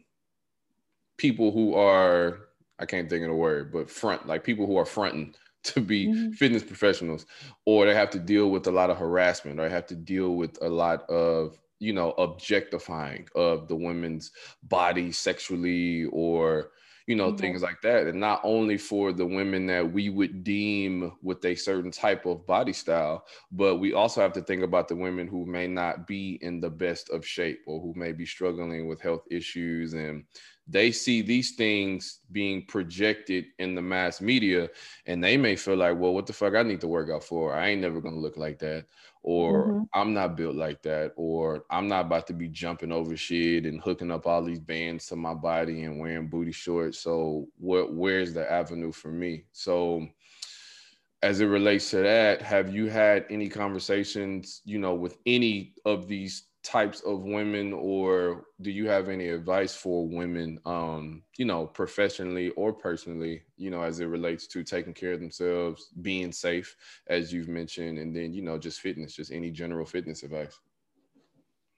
[1.17, 2.47] people who are
[2.79, 5.35] I can't think of the word, but front like people who are fronting
[5.73, 6.31] to be mm-hmm.
[6.31, 7.25] fitness professionals
[7.65, 10.57] or they have to deal with a lot of harassment or have to deal with
[10.61, 14.31] a lot of you know objectifying of the women's
[14.63, 16.71] body sexually or
[17.07, 17.37] you know mm-hmm.
[17.37, 21.55] things like that and not only for the women that we would deem with a
[21.55, 25.45] certain type of body style but we also have to think about the women who
[25.45, 29.23] may not be in the best of shape or who may be struggling with health
[29.29, 30.23] issues and
[30.71, 34.69] they see these things being projected in the mass media
[35.05, 37.53] and they may feel like well what the fuck i need to work out for?
[37.53, 38.85] I ain't never gonna look like that
[39.23, 39.83] or mm-hmm.
[39.93, 43.79] i'm not built like that or i'm not about to be jumping over shit and
[43.81, 46.99] hooking up all these bands to my body and wearing booty shorts.
[46.99, 49.43] So what where's the avenue for me?
[49.51, 50.07] So
[51.23, 56.07] as it relates to that have you had any conversations you know with any of
[56.07, 61.65] these types of women or do you have any advice for women um you know
[61.65, 66.75] professionally or personally you know as it relates to taking care of themselves being safe
[67.07, 70.59] as you've mentioned and then you know just fitness just any general fitness advice?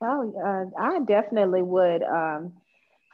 [0.02, 2.52] Oh uh, i definitely would um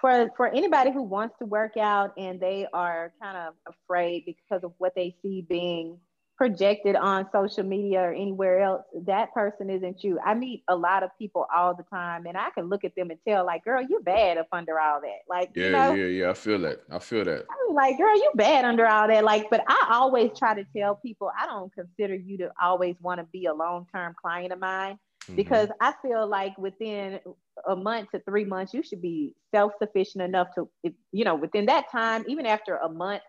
[0.01, 4.63] for for anybody who wants to work out and they are kind of afraid because
[4.63, 5.99] of what they see being
[6.39, 10.17] projected on social media or anywhere else, that person isn't you.
[10.25, 13.11] I meet a lot of people all the time and I can look at them
[13.11, 15.19] and tell, like, girl, you bad up under all that.
[15.27, 15.93] Like, yeah, you know?
[15.93, 16.29] yeah, yeah.
[16.29, 16.81] I feel that.
[16.89, 17.45] I feel that.
[17.67, 19.25] I'm like, girl, you bad under all that.
[19.25, 23.19] Like, but I always try to tell people I don't consider you to always want
[23.19, 25.35] to be a long-term client of mine mm-hmm.
[25.35, 27.19] because I feel like within
[27.67, 30.69] a month to three months, you should be self-sufficient enough to,
[31.11, 33.23] you know, within that time, even after a month,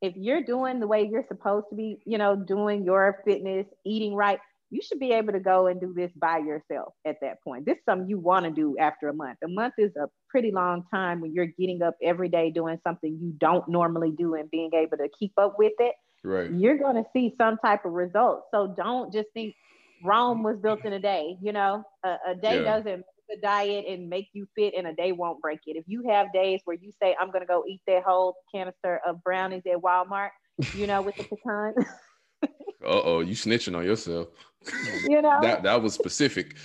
[0.00, 4.14] if you're doing the way you're supposed to be, you know, doing your fitness, eating
[4.14, 4.38] right,
[4.70, 7.64] you should be able to go and do this by yourself at that point.
[7.64, 9.38] This is something you want to do after a month.
[9.42, 13.18] A month is a pretty long time when you're getting up every day doing something
[13.20, 15.94] you don't normally do and being able to keep up with it.
[16.22, 16.50] Right.
[16.50, 18.48] You're going to see some type of results.
[18.52, 19.54] So don't just think
[20.04, 21.38] Rome was built in a day.
[21.40, 22.78] You know, a, a day yeah.
[22.78, 25.76] doesn't the diet and make you fit and a day won't break it.
[25.76, 29.00] If you have days where you say, I'm going to go eat that whole canister
[29.06, 30.30] of brownies at Walmart,
[30.74, 31.74] you know, with the pecan.
[32.42, 32.46] uh
[32.84, 34.28] oh, you snitching on yourself.
[35.08, 36.56] You know, that, that was specific.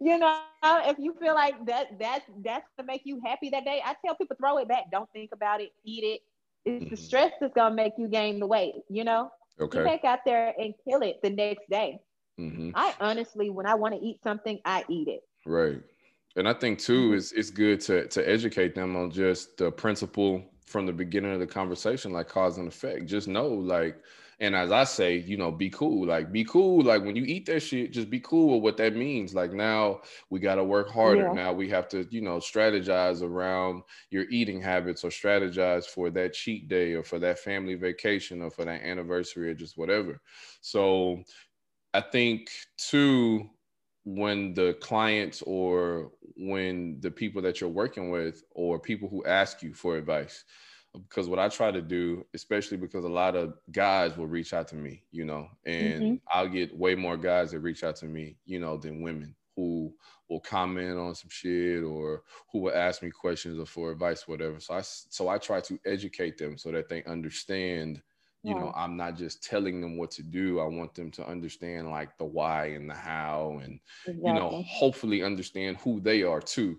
[0.00, 3.80] you know, if you feel like that, that that's gonna make you happy that day,
[3.84, 4.90] I tell people throw it back.
[4.90, 5.70] Don't think about it.
[5.84, 6.20] Eat it.
[6.64, 6.94] It's mm-hmm.
[6.94, 8.74] the stress that's gonna make you gain the weight.
[8.88, 9.78] You know, okay.
[9.78, 12.00] Get back out there and kill it the next day.
[12.38, 12.70] Mm-hmm.
[12.74, 15.22] I honestly, when I want to eat something, I eat it.
[15.46, 15.80] Right.
[16.36, 17.16] And I think too, mm-hmm.
[17.16, 21.40] it's it's good to to educate them on just the principle from the beginning of
[21.40, 23.06] the conversation, like cause and effect.
[23.06, 23.96] Just know, like,
[24.40, 26.06] and as I say, you know, be cool.
[26.06, 26.82] Like, be cool.
[26.82, 29.34] Like when you eat that shit, just be cool with what that means.
[29.34, 31.22] Like now we got to work harder.
[31.22, 31.32] Yeah.
[31.32, 36.34] Now we have to, you know, strategize around your eating habits or strategize for that
[36.34, 40.20] cheat day or for that family vacation or for that anniversary or just whatever.
[40.60, 41.22] So
[41.96, 43.48] I think too,
[44.04, 49.62] when the clients or when the people that you're working with or people who ask
[49.62, 50.44] you for advice,
[50.92, 54.68] because what I try to do, especially because a lot of guys will reach out
[54.68, 56.14] to me, you know, and mm-hmm.
[56.32, 59.94] I'll get way more guys that reach out to me, you know, than women who
[60.28, 62.22] will comment on some shit or
[62.52, 64.60] who will ask me questions or for advice, whatever.
[64.60, 68.02] So I so I try to educate them so that they understand.
[68.46, 68.60] You yeah.
[68.60, 70.60] know, I'm not just telling them what to do.
[70.60, 74.30] I want them to understand like the why and the how, and exactly.
[74.30, 76.78] you know, hopefully understand who they are too.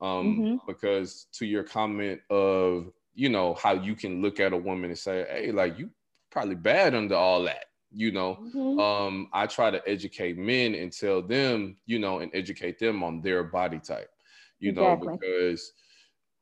[0.00, 0.56] Um, mm-hmm.
[0.66, 4.98] Because to your comment of you know how you can look at a woman and
[4.98, 5.90] say, "Hey, like you
[6.32, 8.80] probably bad under all that." you know mm-hmm.
[8.80, 13.20] um i try to educate men and tell them you know and educate them on
[13.20, 14.10] their body type
[14.58, 15.06] you exactly.
[15.06, 15.72] know because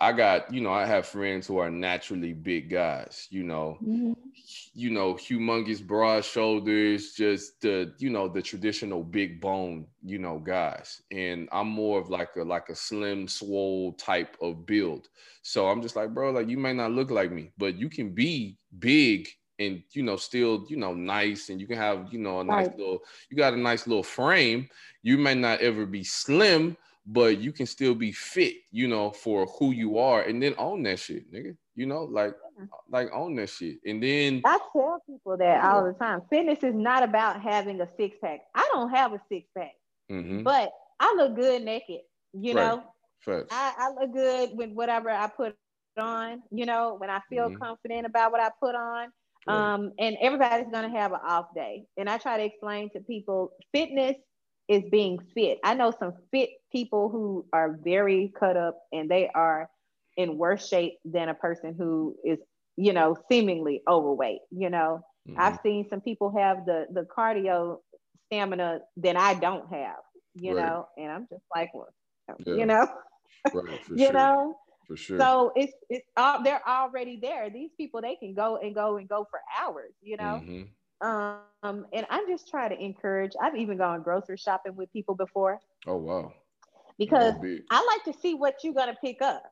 [0.03, 4.12] i got you know i have friends who are naturally big guys you know mm-hmm.
[4.74, 10.40] you know humongous broad shoulders just the you know the traditional big bone you know
[10.40, 15.09] guys and i'm more of like a like a slim swole type of build
[15.42, 18.11] so i'm just like bro like you may not look like me but you can
[18.11, 19.28] be big
[19.61, 22.66] and you know still you know nice and you can have you know a nice
[22.66, 22.78] right.
[22.78, 22.98] little
[23.30, 24.68] you got a nice little frame
[25.05, 26.76] you may not ever be slim
[27.07, 30.82] but you can still be fit you know for who you are and then own
[30.84, 31.57] that shit nigga.
[31.74, 32.34] You know like
[32.90, 33.78] like own that shit.
[33.84, 37.88] And then i tell people that all the time fitness is not about having a
[37.96, 39.72] six-pack i don't have a six-pack
[40.11, 40.42] mm-hmm.
[40.42, 42.00] but i look good naked
[42.34, 42.76] you right.
[42.76, 42.84] know?
[43.50, 45.55] I, I look good with whatever i put
[45.98, 47.62] on you know when i feel mm-hmm.
[47.62, 49.09] confident about what i put on.
[49.48, 51.84] Um, and everybody's going to have an off day.
[51.96, 54.14] And I try to explain to people fitness
[54.68, 55.58] is being fit.
[55.64, 59.68] I know some fit people who are very cut up and they are
[60.16, 62.38] in worse shape than a person who is,
[62.76, 64.40] you know, seemingly overweight.
[64.50, 65.40] You know, mm-hmm.
[65.40, 67.78] I've seen some people have the the cardio
[68.26, 69.96] stamina that I don't have,
[70.34, 70.66] you right.
[70.66, 71.88] know, and I'm just like, well,
[72.46, 72.54] yeah.
[72.54, 72.88] you know,
[73.52, 74.12] right, you sure.
[74.12, 74.54] know,
[74.86, 75.18] for sure.
[75.18, 77.50] So it's it's all they're already there.
[77.50, 80.40] These people they can go and go and go for hours, you know.
[80.42, 80.62] Mm-hmm.
[81.03, 83.32] Um, and I'm just trying to encourage.
[83.42, 85.59] I've even gone grocery shopping with people before.
[85.86, 86.32] Oh wow!
[86.98, 87.34] Because
[87.70, 89.42] I like to see what you're gonna pick up,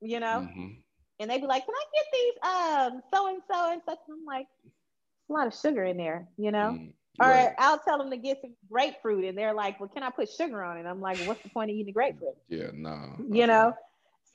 [0.00, 0.46] you know.
[0.48, 0.66] Mm-hmm.
[1.20, 4.24] And they'd be like, "Can I get these um so and so and such?" I'm
[4.26, 4.46] like,
[5.28, 7.48] "A lot of sugar in there, you know." Mm, right.
[7.48, 10.28] Or I'll tell them to get some grapefruit, and they're like, "Well, can I put
[10.28, 13.16] sugar on it?" I'm like, "What's the point of eating grapefruit?" Yeah, no.
[13.30, 13.72] You know.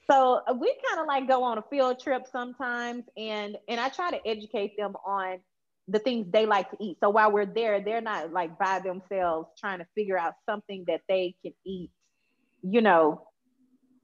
[0.10, 3.90] So uh, we kind of like go on a field trip sometimes, and and I
[3.90, 5.40] try to educate them on
[5.88, 6.98] the things they like to eat.
[7.02, 11.02] So while we're there, they're not like by themselves trying to figure out something that
[11.10, 11.92] they can eat,
[12.62, 13.28] you know,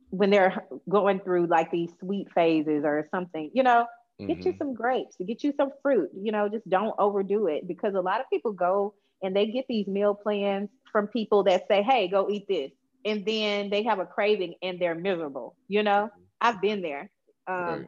[0.10, 3.86] when they're going through like these sweet phases or something, you know,
[4.20, 4.28] mm-hmm.
[4.28, 4.58] get you mm-hmm.
[4.58, 8.20] some grapes, get you some fruit, you know, just don't overdo it because a lot
[8.20, 12.30] of people go and they get these meal plans from people that say, hey, go
[12.30, 12.72] eat this
[13.06, 15.56] and then they have a craving and they're miserable.
[15.68, 16.10] You know,
[16.42, 17.10] I've been there.
[17.48, 17.88] Um, right.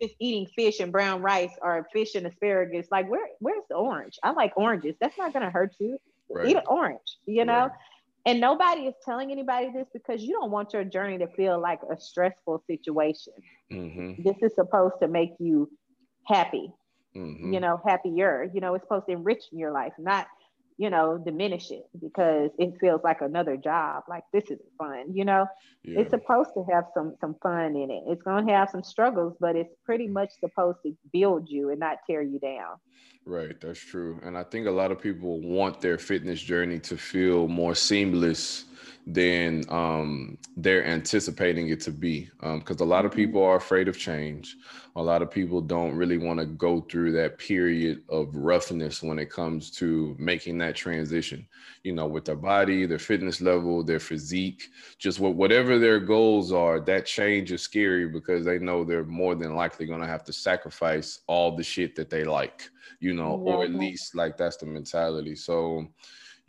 [0.00, 2.86] Just eating fish and brown rice or fish and asparagus.
[2.90, 4.18] Like, where where's the orange?
[4.22, 4.94] I like oranges.
[5.00, 5.98] That's not gonna hurt you.
[6.30, 6.48] Right.
[6.48, 7.18] Eat an orange.
[7.26, 7.62] You know.
[7.62, 7.72] Right.
[8.24, 11.80] And nobody is telling anybody this because you don't want your journey to feel like
[11.90, 13.32] a stressful situation.
[13.72, 14.22] Mm-hmm.
[14.22, 15.68] This is supposed to make you
[16.26, 16.72] happy,
[17.16, 17.52] mm-hmm.
[17.52, 18.48] you know, happier.
[18.54, 20.28] You know, it's supposed to enrich your life, not
[20.82, 24.02] you know, diminish it because it feels like another job.
[24.08, 25.46] Like this isn't fun, you know.
[25.84, 26.00] Yeah.
[26.00, 28.02] It's supposed to have some some fun in it.
[28.08, 30.14] It's gonna have some struggles, but it's pretty mm-hmm.
[30.14, 32.78] much supposed to build you and not tear you down.
[33.24, 34.18] Right, that's true.
[34.24, 38.64] And I think a lot of people want their fitness journey to feel more seamless
[39.06, 42.30] than um, they're anticipating it to be.
[42.40, 43.20] Because um, a lot of mm-hmm.
[43.20, 44.56] people are afraid of change.
[44.94, 49.18] A lot of people don't really want to go through that period of roughness when
[49.18, 51.46] it comes to making that transition,
[51.82, 56.52] you know, with their body, their fitness level, their physique, just what, whatever their goals
[56.52, 60.24] are, that change is scary because they know they're more than likely going to have
[60.24, 62.68] to sacrifice all the shit that they like,
[63.00, 65.34] you know, or at least like that's the mentality.
[65.34, 65.88] So,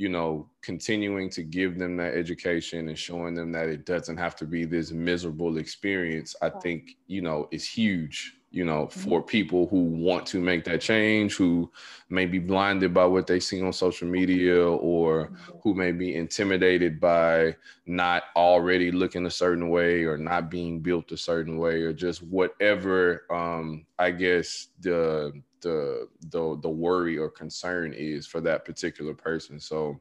[0.04, 4.36] you know, continuing to give them that education and showing them that it doesn't have
[4.36, 9.00] to be this miserable experience, I think, you know, is huge, you know, mm-hmm.
[9.00, 11.72] for people who want to make that change, who
[12.10, 15.58] may be blinded by what they see on social media or mm-hmm.
[15.64, 21.14] who may be intimidated by not already looking a certain way or not being built
[21.14, 25.32] a certain way or just whatever um I guess the
[25.64, 29.60] the the the worry or concern is for that particular person.
[29.60, 30.00] So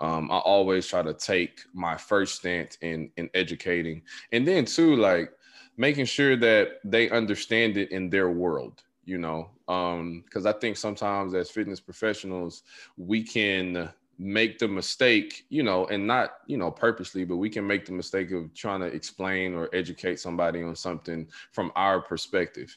[0.00, 4.02] um, I always try to take my first stance in in educating,
[4.32, 5.30] and then too like
[5.76, 8.82] making sure that they understand it in their world.
[9.04, 12.62] You know, because um, I think sometimes as fitness professionals
[12.96, 17.66] we can make the mistake, you know, and not, you know, purposely, but we can
[17.66, 22.76] make the mistake of trying to explain or educate somebody on something from our perspective.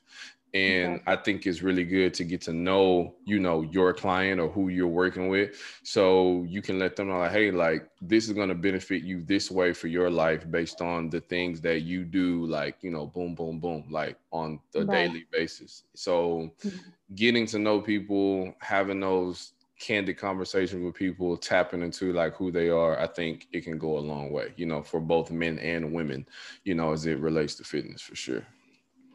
[0.54, 4.50] And i think it's really good to get to know you know your client or
[4.50, 5.62] who you're working with.
[5.84, 9.22] So you can let them know like hey like this is going to benefit you
[9.22, 13.08] this way for your life based on the things that you do like you know
[13.08, 15.08] boom boom boom like on the right.
[15.08, 15.84] daily basis.
[15.94, 16.78] So mm-hmm.
[17.16, 22.68] getting to know people having those candid conversations with people tapping into like who they
[22.68, 25.94] are i think it can go a long way you know for both men and
[25.94, 26.26] women
[26.64, 28.44] you know as it relates to fitness for sure.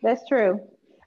[0.05, 0.61] That's true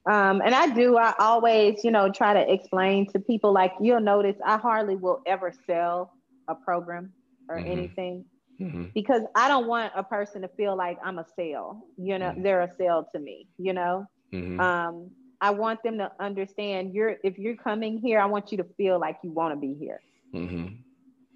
[0.07, 4.01] um, and I do, I always, you know, try to explain to people like you'll
[4.01, 6.13] notice I hardly will ever sell
[6.47, 7.11] a program
[7.49, 7.71] or mm-hmm.
[7.71, 8.25] anything
[8.61, 8.85] mm-hmm.
[8.93, 12.43] because I don't want a person to feel like I'm a sale, you know, mm-hmm.
[12.43, 14.05] they're a sale to me, you know.
[14.31, 14.59] Mm-hmm.
[14.59, 15.09] Um,
[15.41, 18.99] I want them to understand you're if you're coming here, I want you to feel
[18.99, 20.01] like you want to be here.
[20.33, 20.75] Mm-hmm.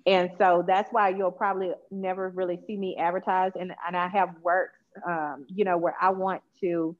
[0.05, 3.51] And so that's why you'll probably never really see me advertise.
[3.59, 6.95] And, and I have works, um, you know, where I want to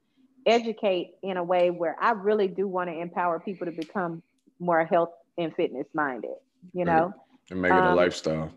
[0.46, 4.22] educate in a way where I really do want to empower people to become
[4.58, 6.36] more health and fitness minded,
[6.72, 7.12] you know,
[7.50, 8.50] and make it um, a lifestyle.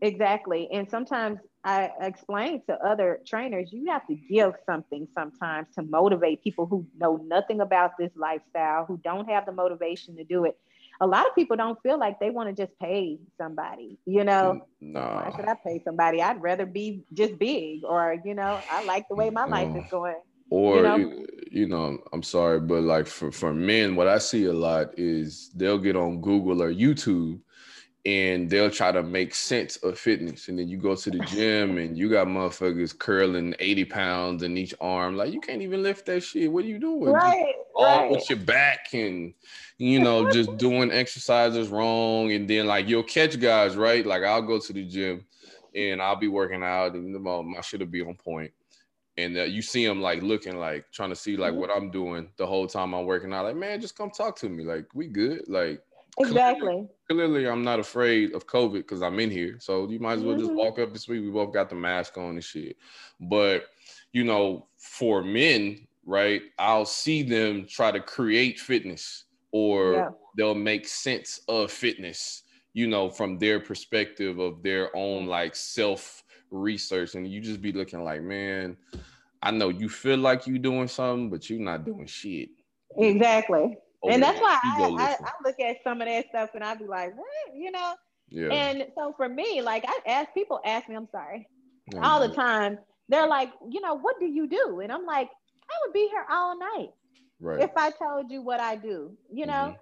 [0.00, 0.68] Exactly.
[0.72, 6.42] And sometimes I explain to other trainers, you have to give something sometimes to motivate
[6.44, 10.58] people who know nothing about this lifestyle, who don't have the motivation to do it.
[11.00, 14.64] A lot of people don't feel like they want to just pay somebody, you know.
[14.80, 15.00] No.
[15.00, 16.22] Why should I pay somebody?
[16.22, 19.90] I'd rather be just big or, you know, I like the way my life is
[19.90, 20.14] going
[20.54, 21.26] or you know?
[21.50, 25.50] you know, i'm sorry but like for, for men what i see a lot is
[25.54, 27.40] they'll get on google or youtube
[28.06, 30.48] and they'll try to make sense of fitness.
[30.48, 34.56] And then you go to the gym and you got motherfuckers curling 80 pounds in
[34.58, 35.16] each arm.
[35.16, 36.52] Like you can't even lift that shit.
[36.52, 37.12] What are you doing?
[37.12, 38.10] Right, all right.
[38.10, 39.32] with your back and
[39.78, 42.32] you know just doing exercises wrong.
[42.32, 44.04] And then like you'll catch guys right?
[44.04, 45.24] Like i'll go to the gym
[45.74, 48.52] and i'll be working out and my shit will be on point
[49.16, 51.60] and uh, you see him like looking like trying to see like mm-hmm.
[51.60, 53.44] what I'm doing the whole time I'm working out.
[53.44, 54.64] Like, man, just come talk to me.
[54.64, 55.44] Like, we good.
[55.46, 55.82] Like,
[56.18, 56.60] exactly.
[56.60, 59.56] Clearly, clearly I'm not afraid of COVID because I'm in here.
[59.60, 60.46] So you might as well mm-hmm.
[60.46, 61.22] just walk up this week.
[61.22, 62.76] We both got the mask on and shit.
[63.20, 63.66] But
[64.12, 66.42] you know, for men, right?
[66.58, 70.08] I'll see them try to create fitness or yeah.
[70.36, 72.42] they'll make sense of fitness.
[72.72, 76.23] You know, from their perspective of their own like self
[76.54, 78.76] research and you just be looking like, man,
[79.42, 82.48] I know you feel like you doing something, but you're not doing shit.
[82.96, 83.76] Exactly.
[84.08, 86.86] and that's why I, I, I, look at some of that stuff and I'd be
[86.86, 87.54] like, what?
[87.54, 87.94] You know?
[88.28, 88.48] Yeah.
[88.48, 91.48] And so for me, like I ask people ask me, I'm sorry,
[91.92, 92.04] mm-hmm.
[92.04, 92.78] all the time.
[93.08, 94.80] They're like, you know, what do you do?
[94.82, 96.90] And I'm like, I would be here all night
[97.40, 97.60] right.
[97.60, 99.12] if I told you what I do.
[99.32, 99.76] You know, mm-hmm.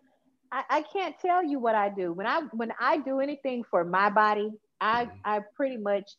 [0.50, 2.12] I, I can't tell you what I do.
[2.12, 4.50] When I when I do anything for my body,
[4.80, 5.16] I mm-hmm.
[5.24, 6.10] I pretty much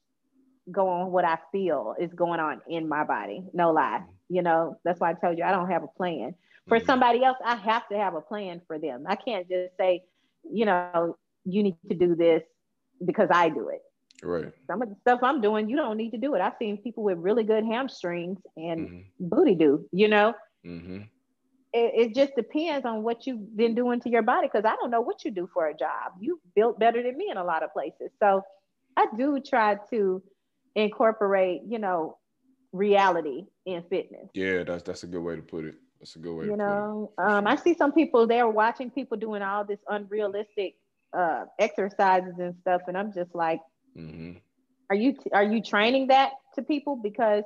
[0.71, 3.43] go on what I feel is going on in my body.
[3.53, 3.99] No lie.
[3.99, 4.35] Mm-hmm.
[4.35, 6.35] You know, that's why I told you I don't have a plan.
[6.67, 6.85] For mm-hmm.
[6.85, 9.05] somebody else, I have to have a plan for them.
[9.07, 10.03] I can't just say,
[10.49, 12.43] you know, you need to do this
[13.05, 13.81] because I do it.
[14.23, 14.51] Right.
[14.67, 16.41] Some of the stuff I'm doing, you don't need to do it.
[16.41, 18.99] I've seen people with really good hamstrings and mm-hmm.
[19.19, 20.33] booty do, you know?
[20.65, 21.01] Mm-hmm.
[21.73, 24.91] It, it, just depends on what you've been doing to your body because I don't
[24.91, 26.13] know what you do for a job.
[26.19, 28.11] You built better than me in a lot of places.
[28.19, 28.43] So
[28.95, 30.21] I do try to
[30.75, 32.17] incorporate, you know,
[32.71, 34.29] reality in fitness.
[34.33, 35.75] Yeah, that's that's a good way to put it.
[35.99, 36.45] That's a good way.
[36.45, 40.75] You know, um, I see some people they're watching people doing all this unrealistic
[41.17, 43.61] uh, exercises and stuff, and I'm just like,
[43.97, 44.33] mm-hmm.
[44.89, 47.43] are you are you training that to people because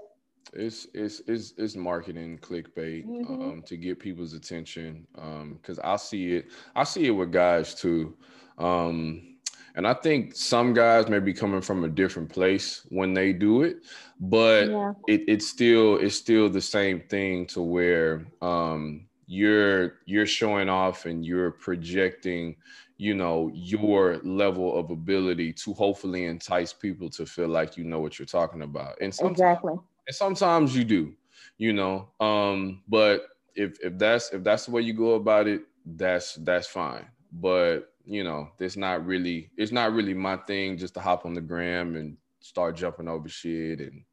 [0.53, 3.41] it's it's it's, it's marketing clickbait mm-hmm.
[3.41, 7.75] um, to get people's attention because um, I see it I see it with guys
[7.75, 8.17] too.
[8.57, 9.36] Um,
[9.77, 13.61] and I think some guys may be coming from a different place when they do
[13.61, 13.77] it,
[14.19, 14.93] but yeah.
[15.07, 21.05] it, it's still it's still the same thing to where um, you're you're showing off
[21.05, 22.55] and you're projecting,
[22.97, 27.99] you know, your level of ability to hopefully entice people to feel like you know
[27.99, 28.95] what you're talking about.
[28.99, 29.73] And sometimes, exactly.
[30.07, 31.13] And sometimes you do,
[31.59, 32.09] you know.
[32.19, 36.65] Um, but if if that's if that's the way you go about it, that's that's
[36.65, 37.05] fine.
[37.31, 41.33] But you know, it's not really it's not really my thing just to hop on
[41.33, 44.03] the gram and start jumping over shit and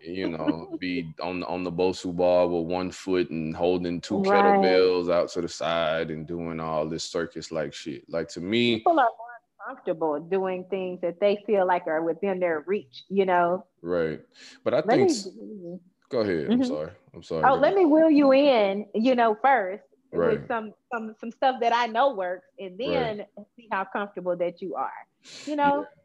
[0.00, 4.44] you know be on on the Bosu ball with one foot and holding two right.
[4.44, 8.02] kettlebells out to the side and doing all this circus like shit.
[8.08, 12.40] Like to me, people are more comfortable doing things that they feel like are within
[12.40, 13.04] their reach.
[13.08, 13.64] You know.
[13.82, 14.20] Right,
[14.64, 15.10] but I let think.
[15.36, 16.48] Me, go ahead.
[16.48, 16.52] Mm-hmm.
[16.52, 16.90] I'm sorry.
[17.14, 17.44] I'm sorry.
[17.46, 18.86] Oh, let me wheel you in.
[18.94, 20.40] You know, first right.
[20.40, 23.46] with some some some stuff that I know works, and then right.
[23.56, 25.06] see how comfortable that you are.
[25.46, 25.86] You know.
[25.86, 25.98] Yeah.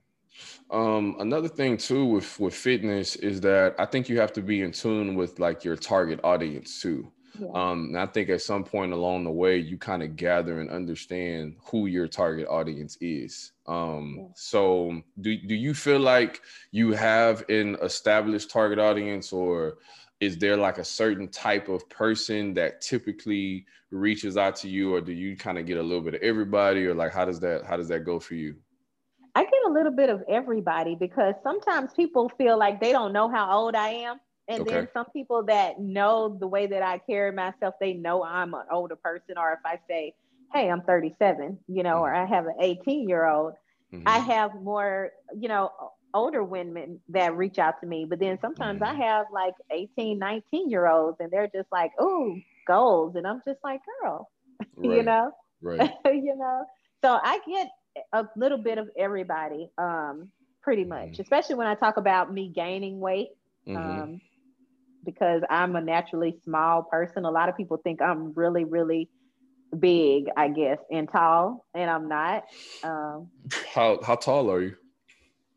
[0.70, 4.62] Um, another thing too with with fitness is that I think you have to be
[4.62, 7.12] in tune with like your target audience too.
[7.40, 7.50] Yeah.
[7.54, 10.70] Um, and I think at some point along the way, you kind of gather and
[10.70, 13.52] understand who your target audience is.
[13.68, 14.26] Um, yeah.
[14.36, 16.42] So, do, do you feel like
[16.72, 19.78] you have an established target audience, or
[20.20, 25.02] is there like a certain type of person that typically reaches out to you, or
[25.02, 27.66] do you kind of get a little bit of everybody, or like how does that
[27.66, 28.56] how does that go for you?
[29.36, 33.30] I get a little bit of everybody because sometimes people feel like they don't know
[33.30, 34.20] how old I am.
[34.48, 34.72] And okay.
[34.72, 38.64] then some people that know the way that I carry myself, they know I'm an
[38.72, 39.38] older person.
[39.38, 40.16] Or if I say,
[40.54, 42.00] hey, I'm 37, you know, mm-hmm.
[42.00, 43.54] or I have an 18 year old,
[43.94, 44.08] mm-hmm.
[44.08, 45.72] I have more, you know,
[46.14, 48.06] older women that reach out to me.
[48.06, 49.02] But then sometimes mm-hmm.
[49.02, 52.36] I have like 18, 19 year olds and they're just like, oh,
[52.66, 53.16] goals.
[53.16, 54.30] And I'm just like, girl,
[54.76, 54.98] right.
[54.98, 55.32] you know,
[55.62, 55.92] right.
[56.06, 56.66] you know,
[57.04, 57.70] so I get
[58.14, 60.30] a little bit of everybody, um,
[60.62, 61.22] pretty much, mm-hmm.
[61.22, 63.30] especially when I talk about me gaining weight.
[63.68, 64.02] Mm-hmm.
[64.02, 64.22] Um,
[65.08, 67.24] because I'm a naturally small person.
[67.24, 69.10] A lot of people think I'm really, really
[69.78, 72.44] big, I guess, and tall, and I'm not.
[72.84, 73.30] Um,
[73.74, 74.76] how how tall are you?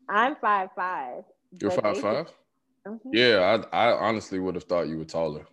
[0.09, 1.23] I'm five five.
[1.59, 2.27] You're five five.
[2.87, 3.09] Mm-hmm.
[3.13, 5.45] Yeah, I I honestly would have thought you were taller.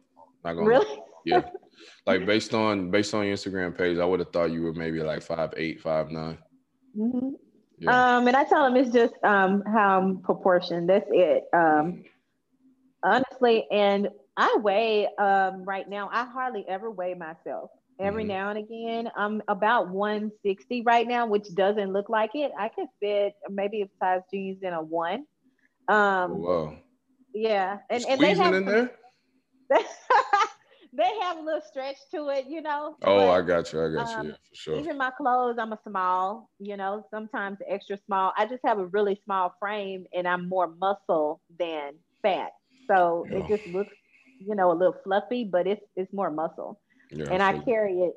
[0.44, 1.02] Not gonna really?
[1.24, 1.42] Yeah.
[2.06, 5.02] like based on based on your Instagram page, I would have thought you were maybe
[5.02, 6.38] like five eight, five nine.
[6.96, 7.30] Mm-hmm.
[7.80, 8.16] Yeah.
[8.16, 10.88] Um, and I tell them it's just um, how I'm proportioned.
[10.88, 11.44] That's it.
[11.52, 12.04] Um,
[13.02, 16.08] honestly, and I weigh um, right now.
[16.12, 17.70] I hardly ever weigh myself.
[18.00, 18.28] Every mm-hmm.
[18.28, 22.52] now and again, I'm about 160 right now, which doesn't look like it.
[22.58, 25.24] I can fit maybe a size jeans in a one.
[25.88, 26.76] Um, oh, wow.
[27.34, 28.90] Yeah, and, and they have in there.
[29.70, 32.96] they have a little stretch to it, you know.
[33.02, 33.84] Oh, but, I got you.
[33.84, 34.30] I got um, you.
[34.30, 34.78] Yeah, for sure.
[34.78, 38.32] Even my clothes, I'm a small, you know, sometimes extra small.
[38.36, 41.92] I just have a really small frame and I'm more muscle than
[42.22, 42.52] fat.
[42.88, 43.38] So yeah.
[43.38, 43.92] it just looks,
[44.40, 46.80] you know, a little fluffy, but it's it's more muscle.
[47.10, 48.14] Yeah, and I, I carry it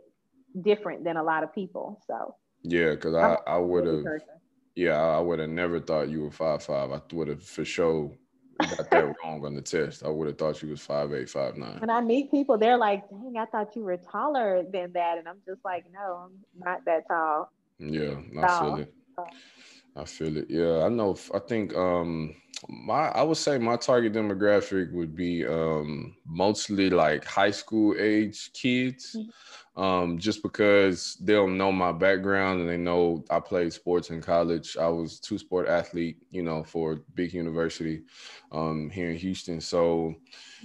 [0.62, 2.02] different than a lot of people.
[2.08, 4.06] So yeah, because I, I would have
[4.76, 6.92] yeah, I would have never thought you were five five.
[6.92, 8.12] I would have for sure
[8.70, 10.04] got that wrong on the test.
[10.04, 11.80] I would have thought you was five eight, five nine.
[11.80, 15.28] When I meet people, they're like, "Dang, I thought you were taller than that," and
[15.28, 18.94] I'm just like, "No, I'm not that tall." Yeah, I feel it.
[19.96, 20.50] I feel it.
[20.50, 21.18] Yeah, I know.
[21.34, 22.36] I think um
[22.70, 28.52] my I would say my target demographic would be um mostly like high school age
[28.54, 29.16] kids.
[29.18, 29.30] Mm-hmm
[29.78, 34.76] um, just because they'll know my background and they know I played sports in college.
[34.76, 38.04] I was two sport athlete, you know, for big university
[38.52, 39.62] um, here in Houston.
[39.62, 40.14] So,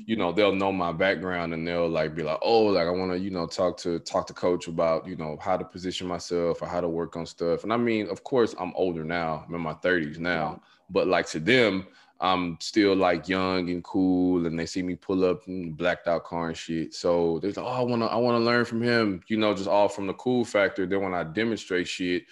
[0.06, 3.12] you know, they'll know my background and they'll like be like, oh, like I want
[3.12, 6.60] to, you know, talk to talk to coach about, you know, how to position myself
[6.60, 7.62] or how to work on stuff.
[7.62, 9.44] And I mean, of course, I'm older now.
[9.46, 11.86] I'm in my 30s now, but like to them,
[12.20, 16.24] I'm still like young and cool, and they see me pull up in blacked out
[16.24, 16.94] car and shit.
[16.94, 19.88] So they're like, "Oh, I wanna, I wanna learn from him," you know, just all
[19.88, 20.86] from the cool factor.
[20.86, 22.24] Then when I demonstrate shit,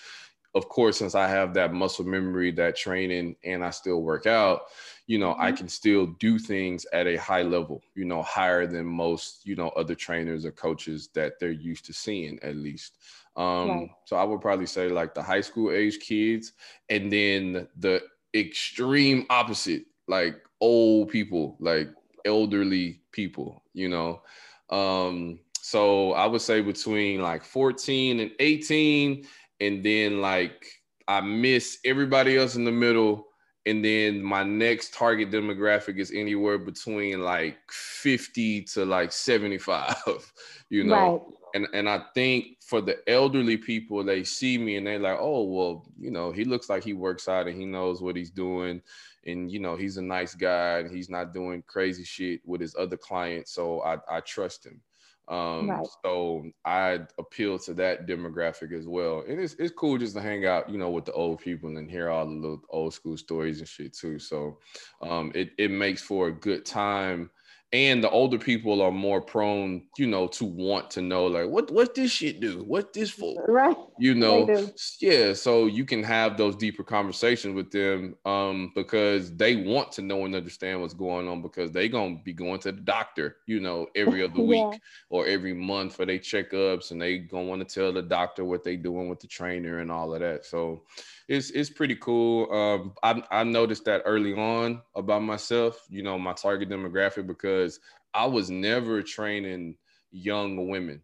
[0.54, 4.62] of course, since I have that muscle memory, that training, and I still work out,
[5.06, 5.42] you know, mm-hmm.
[5.42, 9.56] I can still do things at a high level, you know, higher than most, you
[9.56, 12.98] know, other trainers or coaches that they're used to seeing at least.
[13.36, 13.90] Um, right.
[14.04, 16.52] So I would probably say like the high school age kids,
[16.88, 18.02] and then the
[18.34, 21.88] extreme opposite, like old people, like
[22.24, 24.22] elderly people, you know.
[24.70, 29.26] Um, so I would say between like 14 and 18,
[29.60, 30.66] and then like
[31.08, 33.26] I miss everybody else in the middle.
[33.66, 39.96] And then my next target demographic is anywhere between like 50 to like 75,
[40.68, 40.94] you know.
[40.94, 41.20] Right.
[41.54, 45.42] And and I think for the elderly people, they see me and they're like, oh,
[45.44, 48.80] well, you know, he looks like he works out and he knows what he's doing.
[49.26, 52.74] And, you know, he's a nice guy and he's not doing crazy shit with his
[52.74, 53.52] other clients.
[53.52, 54.80] So I, I trust him.
[55.28, 55.86] Um, right.
[56.04, 59.24] So I appeal to that demographic as well.
[59.28, 61.90] And it's, it's cool just to hang out, you know, with the old people and
[61.90, 64.18] hear all the little old school stories and shit too.
[64.18, 64.58] So
[65.02, 67.30] um, it, it makes for a good time
[67.74, 71.72] and the older people are more prone, you know, to want to know like what
[71.72, 73.76] what this shit do, what this for, right?
[73.98, 74.68] You know,
[75.00, 75.32] yeah.
[75.32, 80.24] So you can have those deeper conversations with them, um, because they want to know
[80.24, 83.88] and understand what's going on because they gonna be going to the doctor, you know,
[83.96, 84.68] every other yeah.
[84.68, 88.44] week or every month for their checkups, and they gonna want to tell the doctor
[88.44, 90.46] what they doing with the trainer and all of that.
[90.46, 90.84] So
[91.28, 92.50] it's it's pretty cool.
[92.52, 97.80] Um, I I noticed that early on about myself, you know, my target demographic because
[98.12, 99.76] I was never training
[100.10, 101.02] young women.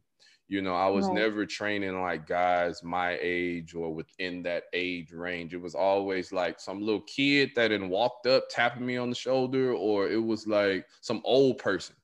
[0.49, 1.15] You know, I was right.
[1.15, 5.55] never training like guys my age or within that age range.
[5.55, 9.17] It was always like some little kid that had walked up tapping me on the
[9.17, 11.95] shoulder, or it was like some old person.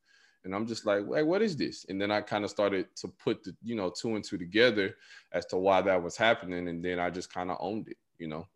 [0.45, 1.87] And I'm just like, hey, what is this?
[1.89, 4.95] And then I kind of started to put the, you know, two and two together
[5.33, 6.69] as to why that was happening.
[6.69, 8.47] And then I just kind of owned it, you know.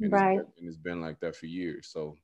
[0.00, 0.40] And right.
[0.40, 1.88] It's, and it's been like that for years.
[1.92, 2.16] So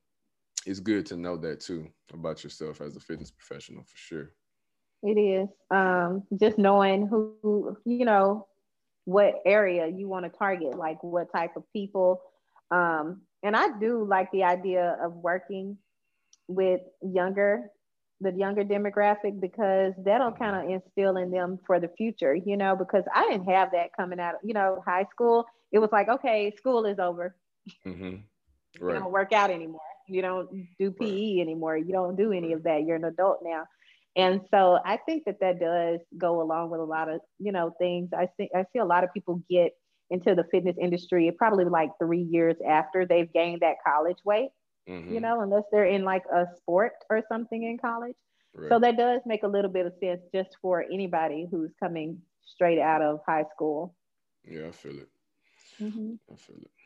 [0.65, 4.31] it's good to know that too about yourself as a fitness professional for sure.
[5.03, 5.47] It is.
[5.69, 8.47] Um, just knowing who, you know,
[9.05, 12.21] what area you want to target, like what type of people.
[12.71, 15.77] Um, and I do like the idea of working
[16.47, 17.69] with younger,
[18.19, 22.75] the younger demographic, because that'll kind of instill in them for the future, you know,
[22.75, 25.45] because I didn't have that coming out of, you know, high school.
[25.71, 27.35] It was like, okay, school is over.
[27.85, 28.17] Mm-hmm.
[28.79, 28.93] Right.
[28.93, 29.79] You don't work out anymore.
[30.07, 31.41] You don't do PE right.
[31.41, 31.77] anymore.
[31.77, 32.83] You don't do any of that.
[32.83, 33.63] You're an adult now.
[34.15, 37.73] And so I think that that does go along with a lot of, you know,
[37.79, 38.09] things.
[38.15, 39.71] I think I see a lot of people get
[40.09, 44.49] into the fitness industry probably like three years after they've gained that college weight,
[44.87, 45.13] mm-hmm.
[45.13, 48.15] you know, unless they're in like a sport or something in college.
[48.55, 48.69] Right.
[48.69, 52.79] So that does make a little bit of sense just for anybody who's coming straight
[52.79, 53.93] out of high school.
[54.43, 55.09] Yeah, I feel it.
[55.81, 56.15] Mm-hmm.
[56.31, 56.76] I feel it.